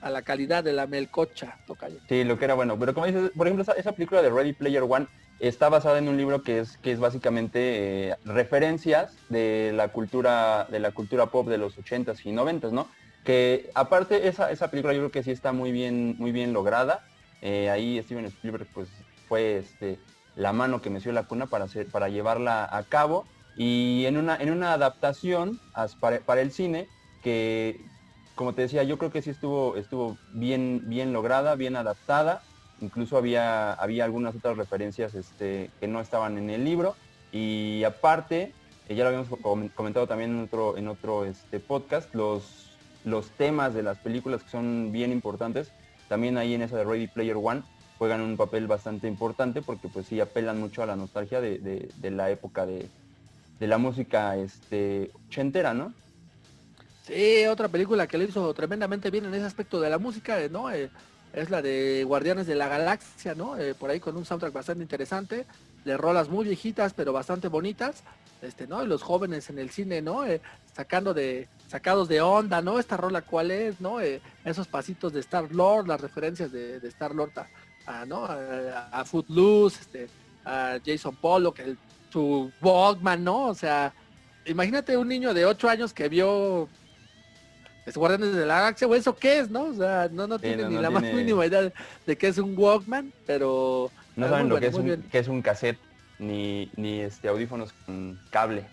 [0.00, 1.98] a la calidad de la melcocha, tocayo.
[2.08, 2.78] Sí, lo que era bueno.
[2.78, 5.06] Pero como dices, por ejemplo, esa, película de Ready Player One
[5.38, 10.66] está basada en un libro que es, que es básicamente eh, referencias de la cultura,
[10.70, 12.88] de la cultura pop de los 80s y 90s, ¿no?
[13.24, 17.04] Que aparte esa, esa película yo creo que sí está muy bien, muy bien lograda.
[17.42, 18.88] Eh, ahí Steven Spielberg pues
[19.28, 19.98] fue este,
[20.36, 23.26] la mano que me dio la cuna para, hacer, para llevarla a cabo.
[23.56, 25.60] Y en una, en una adaptación
[26.00, 26.88] para, para, el cine
[27.22, 27.80] que,
[28.34, 32.42] como te decía, yo creo que sí estuvo, estuvo bien, bien lograda, bien adaptada
[32.80, 36.96] incluso había, había algunas otras referencias este, que no estaban en el libro
[37.32, 38.52] y aparte,
[38.88, 39.28] eh, ya lo habíamos
[39.74, 42.70] comentado también en otro, en otro este, podcast, los,
[43.04, 45.70] los temas de las películas que son bien importantes,
[46.08, 47.62] también ahí en esa de Ready Player One
[47.98, 52.30] juegan un papel bastante importante porque pues sí apelan mucho a la nostalgia de, la
[52.30, 52.88] época de,
[53.60, 55.92] la música este, ochentera, ¿no?
[57.06, 60.70] Sí, otra película que le hizo tremendamente bien en ese aspecto de la música, ¿no?
[60.70, 60.90] Eh,
[61.32, 63.56] es la de Guardianes de la Galaxia, ¿no?
[63.56, 65.46] Eh, por ahí con un soundtrack bastante interesante,
[65.84, 68.02] de rolas muy viejitas pero bastante bonitas,
[68.42, 68.84] este, ¿no?
[68.84, 70.24] Los jóvenes en el cine, ¿no?
[70.26, 70.40] Eh,
[70.74, 72.78] sacando de, sacados de onda, ¿no?
[72.78, 74.00] Esta rola cuál es, ¿no?
[74.00, 77.32] Eh, esos pasitos de Star Lord, las referencias de, Star Lord
[77.86, 78.24] a, ¿no?
[78.24, 80.08] A, Footloose, este,
[80.44, 81.78] a Jason Pollock, el,
[82.10, 83.46] su Walkman, ¿no?
[83.46, 83.92] O sea,
[84.46, 86.68] imagínate un niño de 8 años que vio
[87.86, 89.64] es Guardianes de la Galaxia, o eso qué es, ¿no?
[89.64, 91.72] O sea, no, no tiene ni la más mínima idea
[92.06, 93.90] de qué es un Walkman, pero...
[94.16, 95.78] No saben lo que, es un, es un cassette,
[96.18, 98.64] ni, ni este audífonos con cable.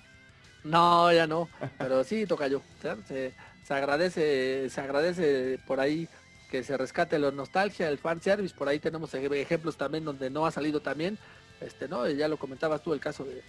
[0.63, 1.47] No, ya no,
[1.77, 2.61] pero sí toca yo.
[3.07, 3.33] Se,
[3.65, 6.09] se, agradece, se agradece por ahí
[6.51, 10.45] que se rescate la nostalgia, el fan service, por ahí tenemos ejemplos también donde no
[10.45, 11.17] ha salido también,
[11.61, 12.07] este, ¿no?
[12.09, 13.41] Ya lo comentabas tú el caso de,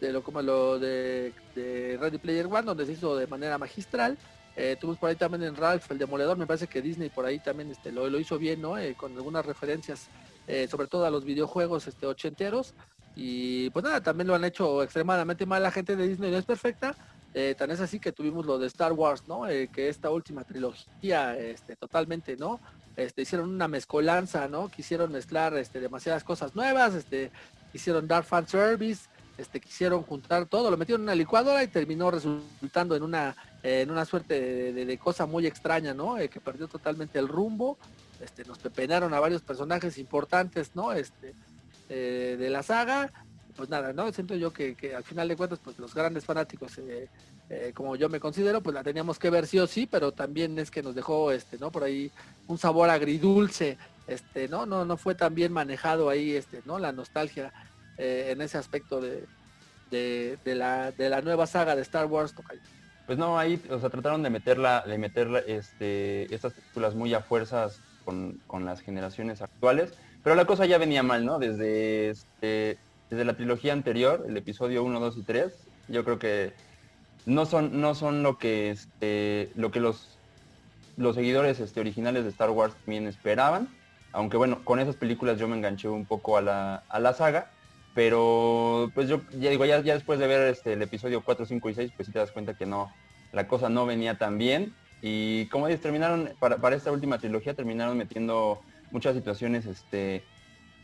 [0.00, 4.16] de lo como lo de, de Ready Player One, donde se hizo de manera magistral
[4.56, 7.38] eh, tuvimos por ahí también en Ralph, el demoledor, me parece que Disney por ahí
[7.38, 8.76] también este, lo, hizo bien, ¿no?
[8.76, 10.08] Eh, con algunas referencias,
[10.46, 12.74] eh, sobre todo a los videojuegos este, ochenteros.
[13.16, 16.44] Y pues nada, también lo han hecho extremadamente mal la gente de Disney, no es
[16.44, 16.94] perfecta.
[17.56, 19.42] tan es así que tuvimos lo de Star Wars, ¿no?
[19.72, 22.60] que esta última trilogía, este, totalmente, ¿no?
[22.96, 24.68] Este, hicieron una mezcolanza, ¿no?
[24.68, 27.30] Quisieron mezclar este, demasiadas cosas nuevas, este,
[27.72, 32.10] hicieron dar fan service, este, quisieron juntar todo, lo metieron en una licuadora y terminó
[32.10, 36.18] resultando en una, en una suerte de, cosa muy extraña, ¿no?
[36.18, 37.78] Eh, que perdió totalmente el rumbo.
[38.20, 40.92] Este, nos pepenaron a varios personajes importantes, ¿no?
[40.92, 41.34] Este,
[41.88, 43.12] eh, de la saga.
[43.56, 44.10] Pues nada, ¿no?
[44.12, 48.20] Siento yo que, al final de cuentas, pues los grandes fanáticos eh, como yo me
[48.20, 51.32] considero, pues la teníamos que ver sí o sí, pero también es que nos dejó,
[51.32, 51.70] este, ¿no?
[51.70, 52.10] Por ahí
[52.46, 54.64] un sabor agridulce, este, ¿no?
[54.64, 56.78] No, no fue tan bien manejado ahí, este, ¿no?
[56.78, 57.52] La nostalgia
[57.98, 59.26] en ese aspecto de,
[59.90, 62.32] de, la, de la nueva saga de Star Wars,
[63.10, 67.80] Pues no, ahí, o sea, trataron de meterla, de este, estas películas muy a fuerzas
[68.04, 71.40] con, con las generaciones actuales, pero la cosa ya venía mal, ¿no?
[71.40, 72.78] Desde, este,
[73.10, 75.52] desde la trilogía anterior, el episodio 1, 2 y 3,
[75.88, 76.52] yo creo que
[77.26, 80.16] no son, no son lo que, este, lo que los,
[80.96, 83.68] los seguidores este, originales de Star Wars también esperaban.
[84.12, 87.50] Aunque bueno, con esas películas yo me enganché un poco a la, a la saga.
[87.94, 91.74] Pero pues yo ya digo, ya, después de ver este, el episodio 4, 5 y
[91.74, 92.92] 6, pues sí te das cuenta que no,
[93.32, 94.74] la cosa no venía tan bien.
[95.02, 98.60] Y como dices, terminaron, para, para esta última trilogía terminaron metiendo
[98.90, 100.22] muchas situaciones este,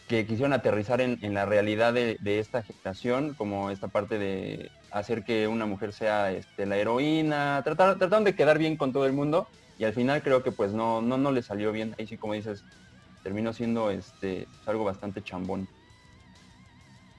[0.08, 5.48] que quisieron aterrizar en, la realidad de, esta generación, como esta parte de hacer que
[5.48, 9.48] una mujer sea este, la heroína, tratar, trataron de quedar bien con todo el mundo
[9.78, 11.94] y al final creo que pues no, no, no le salió bien.
[11.98, 12.64] Ahí sí como dices,
[13.22, 15.68] terminó siendo este, algo bastante chambón.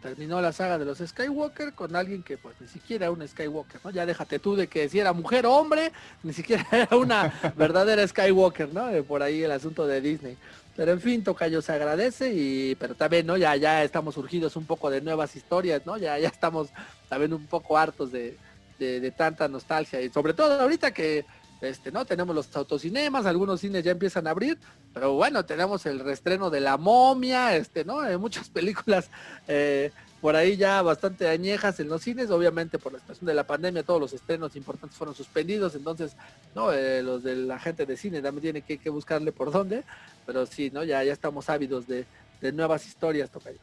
[0.02, 3.82] Terminó la saga de los Skywalker con alguien que pues ni siquiera era un Skywalker,
[3.84, 3.90] ¿no?
[3.90, 5.92] Ya déjate tú de que si era mujer o hombre,
[6.24, 8.92] ni siquiera era una verdadera Skywalker, ¿no?
[9.04, 10.38] Por ahí el asunto de Disney.
[10.76, 13.36] Pero en fin, Tocayo se agradece y pero también, ¿no?
[13.36, 15.98] Ya, ya estamos surgidos un poco de nuevas historias, ¿no?
[15.98, 16.70] Ya, ya estamos
[17.10, 18.38] también un poco hartos de,
[18.78, 20.02] de, tanta nostalgia.
[20.02, 21.26] Y sobre todo ahorita que
[21.62, 22.06] este, ¿no?
[22.06, 24.58] Tenemos los autocinemas, algunos cines ya empiezan a abrir,
[24.94, 28.00] pero bueno, tenemos el restreno de La Momia, este, ¿no?
[28.00, 29.10] Hay muchas películas
[29.48, 29.92] eh,
[30.22, 33.84] por ahí ya bastante añejas en los cines, obviamente por la situación de la pandemia
[33.84, 36.16] todos los estrenos importantes fueron suspendidos, entonces,
[36.56, 36.74] ¿no?
[36.74, 39.84] Eh, los de la gente de cine también tiene que, buscarle por dónde,
[40.26, 40.84] pero sí, ¿no?
[40.84, 42.06] Ya, ya estamos ávidos de,
[42.54, 43.60] nuevas historias, Tocayo.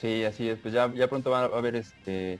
[0.00, 2.38] Sí, así es, pues ya, ya pronto va a haber este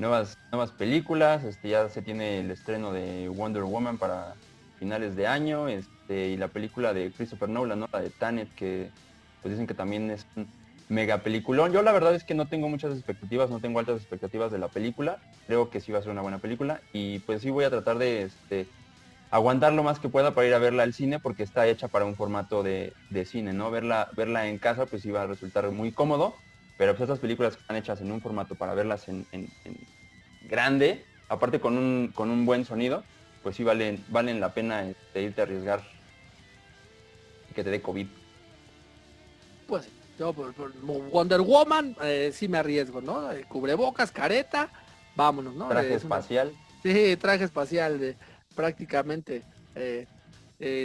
[0.00, 4.34] nuevas, nuevas películas, este ya se tiene el estreno de Wonder Woman para
[4.78, 7.88] finales de año, este, y la película de Christopher Nolan, ¿no?
[7.92, 8.90] La de Tanet, que
[9.42, 10.48] pues dicen que también es un
[10.88, 11.72] mega peliculón.
[11.72, 14.68] Yo la verdad es que no tengo muchas expectativas, no tengo altas expectativas de la
[14.68, 15.18] película.
[15.46, 17.98] Creo que sí va a ser una buena película y pues sí voy a tratar
[17.98, 18.66] de este,
[19.30, 22.06] aguantar lo más que pueda para ir a verla al cine porque está hecha para
[22.06, 22.92] un formato de,
[23.26, 23.70] cine, ¿no?
[23.70, 26.34] Verla, verla en casa pues iba a resultar muy cómodo,
[26.80, 29.26] pero pues estas películas que están hechas en un formato para verlas en,
[30.48, 33.04] grande, aparte con un, con un buen sonido,
[33.42, 35.82] pues sí valen, valen la pena este, irte a arriesgar
[37.54, 38.06] que te dé COVID.
[39.66, 39.90] Pues
[40.34, 40.54] por,
[41.10, 43.30] Wonder Woman, eh, sí me arriesgo, ¿no?
[43.30, 44.70] Eh, cubrebocas, careta,
[45.14, 45.68] vámonos, ¿no?
[45.68, 46.50] Traje espacial.
[46.82, 48.16] Sí, traje espacial de
[48.54, 49.42] prácticamente
[49.74, 50.06] eh,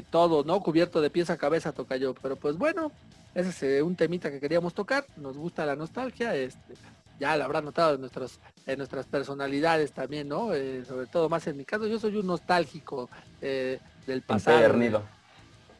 [0.10, 0.60] todo, ¿no?
[0.60, 2.14] Cubierto de pies a cabeza toca yo.
[2.16, 2.92] Pero pues bueno,
[3.36, 5.06] ese es un temita que queríamos tocar.
[5.18, 6.74] Nos gusta la nostalgia, este,
[7.20, 10.48] ya lo habrán notado en nuestros, en nuestras personalidades también, ¿no?
[10.86, 13.10] sobre todo más en mi caso, yo soy un nostálgico
[13.42, 15.04] del pasado.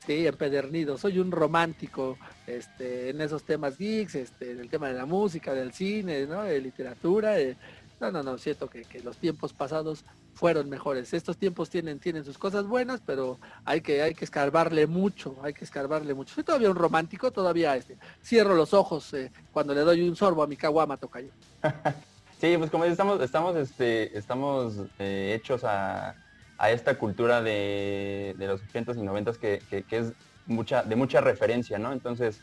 [0.06, 0.98] Sí, empedernido.
[1.00, 5.54] Soy un romántico este, en esos temas geeks, este, en el tema de la música,
[5.54, 6.44] del cine, ¿no?
[6.44, 7.40] de literatura.
[7.40, 7.58] Eh.
[8.00, 10.04] No, no, no, siento que, los tiempos pasados
[10.36, 11.14] fueron mejores.
[11.14, 15.54] Estos tiempos tienen, tienen sus cosas buenas, pero hay que, hay que escarbarle mucho, hay
[15.54, 16.36] que escarbarle mucho.
[16.36, 20.44] Soy todavía un romántico, todavía este, cierro los ojos eh, cuando le doy un sorbo
[20.44, 21.32] a mi caguama, tocayo.
[22.40, 26.16] sí, pues como estamos, estamos, este, estamos eh, hechos a
[26.58, 30.14] a esta cultura de, los 80 y 90 que, que, es
[30.46, 31.92] mucha, de mucha referencia, ¿no?
[31.92, 32.42] Entonces,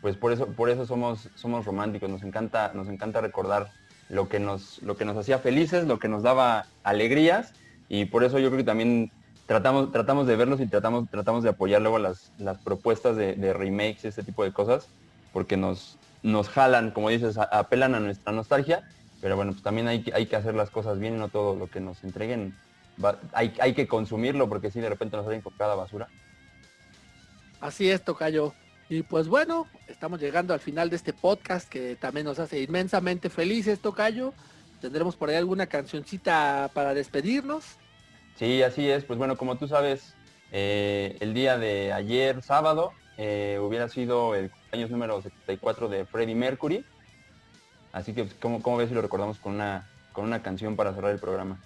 [0.00, 3.70] pues por eso, por eso somos, somos románticos, nos encanta, nos encanta recordar
[4.08, 7.52] lo que, nos, lo que nos hacía felices, lo que nos daba alegrías,
[7.88, 9.10] y por eso yo creo que también
[9.46, 14.04] tratamos, tratamos de verlos y tratamos, tratamos de apoyar luego las, las propuestas de, remakes,
[14.04, 14.88] este tipo de cosas,
[15.32, 18.88] porque nos, nos jalan, como dices, apelan a nuestra nostalgia,
[19.20, 21.68] pero bueno, pues también hay, hay que hacer las cosas bien y no todo lo
[21.68, 22.54] que nos entreguen
[23.32, 26.08] hay, que consumirlo porque si de repente nos salen con cada basura.
[27.60, 28.54] Así es, Tocayo.
[28.90, 33.28] Y pues bueno, estamos llegando al final de este podcast que también nos hace inmensamente
[33.28, 34.32] felices, Tocayo.
[34.80, 37.64] Tendremos por ahí alguna cancioncita para despedirnos.
[38.36, 39.04] Sí, así es.
[39.04, 40.14] Pues bueno, como tú sabes,
[40.52, 46.34] eh, el día de ayer, sábado, eh, hubiera sido el año número 74 de Freddie
[46.34, 46.84] Mercury.
[47.92, 51.12] Así que, ¿cómo, cómo ves si lo recordamos con una, con una canción para cerrar
[51.12, 51.60] el programa?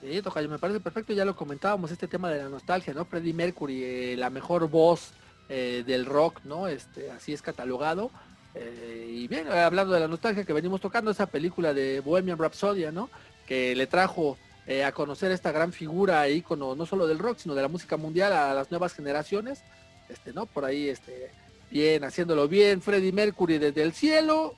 [0.00, 3.06] Sí, Tocayo, me parece perfecto, ya lo comentábamos, este tema de la nostalgia, ¿no?
[3.06, 5.12] Freddie Mercury, eh, la mejor voz
[5.48, 6.68] eh, del rock, ¿no?
[6.68, 8.10] Este, así es catalogado.
[8.54, 12.90] Eh, y bien, hablando de la nostalgia que venimos tocando, esa película de Bohemian Rhapsody,
[12.92, 13.10] ¿no?
[13.46, 14.38] Que le trajo
[14.84, 18.32] a conocer esta gran figura, ícono, no solo del rock, sino de la música mundial
[18.32, 19.62] a las nuevas generaciones.
[20.08, 20.46] Este, ¿no?
[20.46, 21.30] Por ahí, este,
[21.70, 24.54] bien, haciéndolo bien, Freddie Mercury desde el cielo,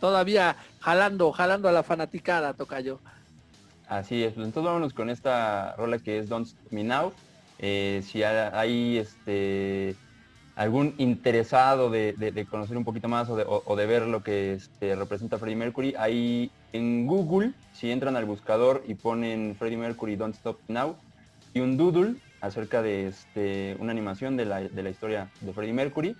[0.00, 3.00] todavía jalando, jalando a la fanaticada, Tocayo.
[3.88, 7.12] Así es, pues entonces vámonos con esta rola que es Don't Stop Me Now.
[7.58, 9.94] Eh, si hay este
[10.56, 15.56] algún interesado de, conocer un poquito más o de, ver lo que este, representa Freddie
[15.56, 20.96] Mercury, ahí en Google, si entran al buscador y ponen Freddie Mercury Don't Stop Now
[21.52, 26.16] y un doodle acerca de este, una animación de la, historia de Freddie Mercury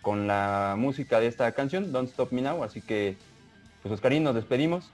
[0.00, 3.16] con la música de esta canción, Don't Stop Me Now, así que
[3.82, 4.90] pues Oscarín, nos despedimos.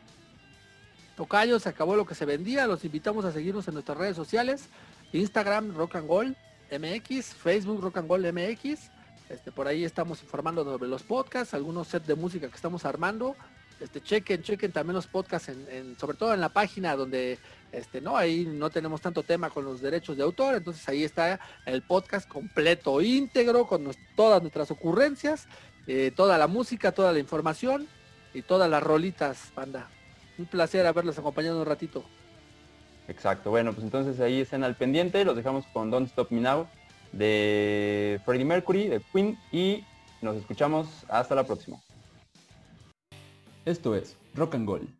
[1.16, 4.68] Tocayo, se acabó lo que se vendía, los invitamos a seguirnos en nuestras redes sociales,
[5.12, 6.36] Instagram Rock and Roll
[6.70, 8.90] MX, Facebook Rock and Roll MX,
[9.30, 13.36] este, por ahí estamos informando sobre los podcasts, algunos sets de música que estamos armando.
[13.78, 17.38] Este, chequen, chequen también los podcasts, en, sobre todo en la página donde
[17.72, 21.40] este, no, ahí no tenemos tanto tema con los derechos de autor, entonces ahí está
[21.64, 25.46] el podcast completo, íntegro, con todas nuestras ocurrencias,
[25.86, 27.88] eh, toda la música, toda la información
[28.34, 29.88] y todas las rolitas, banda.
[30.36, 32.04] Un placer haberlos acompañado un ratito.
[33.10, 36.68] Exacto, bueno, pues entonces ahí estén al pendiente, los dejamos con Don't Stop Me Now
[37.10, 39.84] de Freddie Mercury, de Queen y
[40.22, 40.86] nos escuchamos.
[41.08, 41.78] Hasta la próxima.
[43.64, 44.99] Esto es Rock and Gold